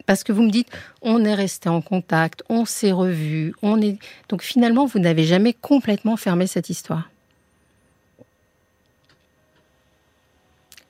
Parce 0.06 0.22
que 0.22 0.32
vous 0.32 0.42
me 0.42 0.50
dites, 0.50 0.70
on 1.02 1.24
est 1.24 1.34
resté 1.34 1.68
en 1.68 1.82
contact, 1.82 2.42
on 2.48 2.64
s'est 2.64 2.92
revus, 2.92 3.52
on 3.62 3.82
est. 3.82 3.98
Donc 4.28 4.42
finalement, 4.42 4.86
vous 4.86 5.00
n'avez 5.00 5.24
jamais 5.24 5.52
complètement 5.52 6.16
fermé 6.16 6.46
cette 6.46 6.70
histoire. 6.70 7.10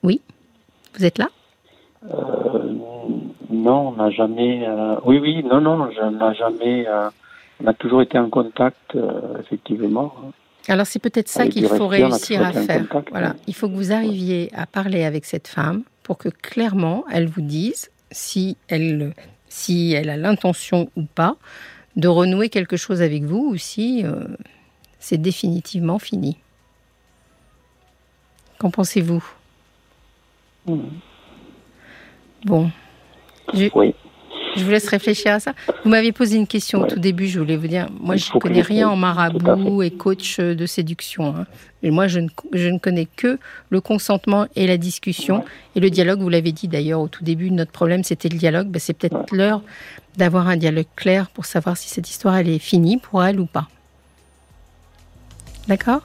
Oui 0.03 0.21
Vous 0.97 1.05
êtes 1.05 1.17
là? 1.17 1.29
Euh, 2.09 2.73
non, 3.49 3.89
on 3.89 3.91
n'a 3.93 4.09
jamais. 4.09 4.65
euh, 4.67 4.95
Oui, 5.05 5.19
oui, 5.19 5.43
non, 5.43 5.59
non, 5.61 5.89
on 6.01 6.11
n'a 6.11 6.33
jamais. 6.33 6.87
euh, 6.87 7.09
On 7.61 7.67
a 7.67 7.73
toujours 7.73 8.01
été 8.01 8.17
en 8.17 8.29
contact, 8.29 8.95
effectivement. 9.39 10.13
Alors 10.67 10.85
c'est 10.85 10.99
peut-être 10.99 11.27
ça 11.29 11.47
qu'il 11.47 11.67
faut 11.67 11.87
réussir 11.87 12.41
à 12.41 12.51
faire. 12.53 12.87
contact, 12.87 13.09
Voilà, 13.09 13.35
il 13.47 13.55
faut 13.55 13.67
que 13.67 13.73
vous 13.73 13.91
arriviez 13.91 14.49
à 14.53 14.65
parler 14.65 15.03
avec 15.03 15.25
cette 15.25 15.47
femme 15.47 15.83
pour 16.03 16.17
que 16.17 16.29
clairement 16.29 17.05
elle 17.11 17.27
vous 17.27 17.41
dise 17.41 17.89
si 18.11 18.55
elle, 18.67 19.13
si 19.47 19.93
elle 19.93 20.09
a 20.09 20.17
l'intention 20.17 20.89
ou 20.95 21.03
pas 21.03 21.35
de 21.95 22.07
renouer 22.07 22.49
quelque 22.49 22.77
chose 22.77 23.01
avec 23.01 23.23
vous 23.23 23.49
ou 23.51 23.57
si 23.57 24.05
euh, 24.05 24.25
c'est 24.99 25.17
définitivement 25.17 25.97
fini. 25.99 26.37
Qu'en 28.59 28.69
pensez-vous? 28.69 29.23
Bon, 32.45 32.71
je, 33.53 33.67
Oui. 33.75 33.93
je 34.55 34.63
vous 34.63 34.71
laisse 34.71 34.87
réfléchir 34.87 35.33
à 35.33 35.39
ça. 35.39 35.53
Vous 35.83 35.89
m'aviez 35.89 36.11
posé 36.13 36.37
une 36.37 36.47
question 36.47 36.81
au 36.81 36.85
tout 36.87 36.99
début, 36.99 37.27
je 37.27 37.39
voulais 37.39 37.57
vous 37.57 37.67
dire, 37.67 37.87
moi 37.99 38.15
je 38.15 38.31
ne 38.33 38.39
connais 38.39 38.61
rien 38.61 38.87
en 38.89 38.95
marabout 38.95 39.81
et 39.83 39.91
coach 39.91 40.39
de 40.39 40.65
séduction. 40.65 41.35
hein. 41.35 41.45
Et 41.83 41.91
moi 41.91 42.07
je 42.07 42.19
ne, 42.19 42.29
je 42.53 42.67
ne 42.69 42.77
connais 42.77 43.07
que 43.13 43.39
le 43.69 43.81
consentement 43.81 44.47
et 44.55 44.67
la 44.67 44.77
discussion. 44.77 45.39
Ouais. 45.39 45.45
Et 45.75 45.79
le 45.81 45.89
dialogue, 45.89 46.21
vous 46.21 46.29
l'avez 46.29 46.51
dit 46.51 46.67
d'ailleurs 46.67 47.01
au 47.01 47.07
tout 47.09 47.23
début, 47.23 47.51
notre 47.51 47.71
problème 47.71 48.03
c'était 48.03 48.29
le 48.29 48.37
dialogue. 48.37 48.67
Ben, 48.67 48.79
c'est 48.79 48.93
peut-être 48.93 49.33
l'heure 49.35 49.61
d'avoir 50.17 50.47
un 50.47 50.57
dialogue 50.57 50.87
clair 50.95 51.29
pour 51.29 51.45
savoir 51.45 51.75
si 51.77 51.89
cette 51.89 52.09
histoire 52.09 52.37
elle 52.37 52.49
est 52.49 52.59
finie 52.59 52.97
pour 52.97 53.23
elle 53.23 53.39
ou 53.39 53.45
pas. 53.45 53.67
D'accord? 55.67 56.01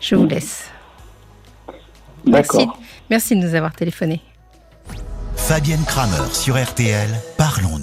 Je 0.00 0.14
vous 0.14 0.26
laisse. 0.26 0.70
Merci. 2.26 2.66
Merci 3.08 3.36
de 3.36 3.46
nous 3.46 3.54
avoir 3.54 3.72
téléphoné. 3.72 4.20
Fabienne 5.36 5.84
Kramer 5.86 6.32
sur 6.32 6.62
RTL, 6.62 7.08
parlons-nous. 7.36 7.78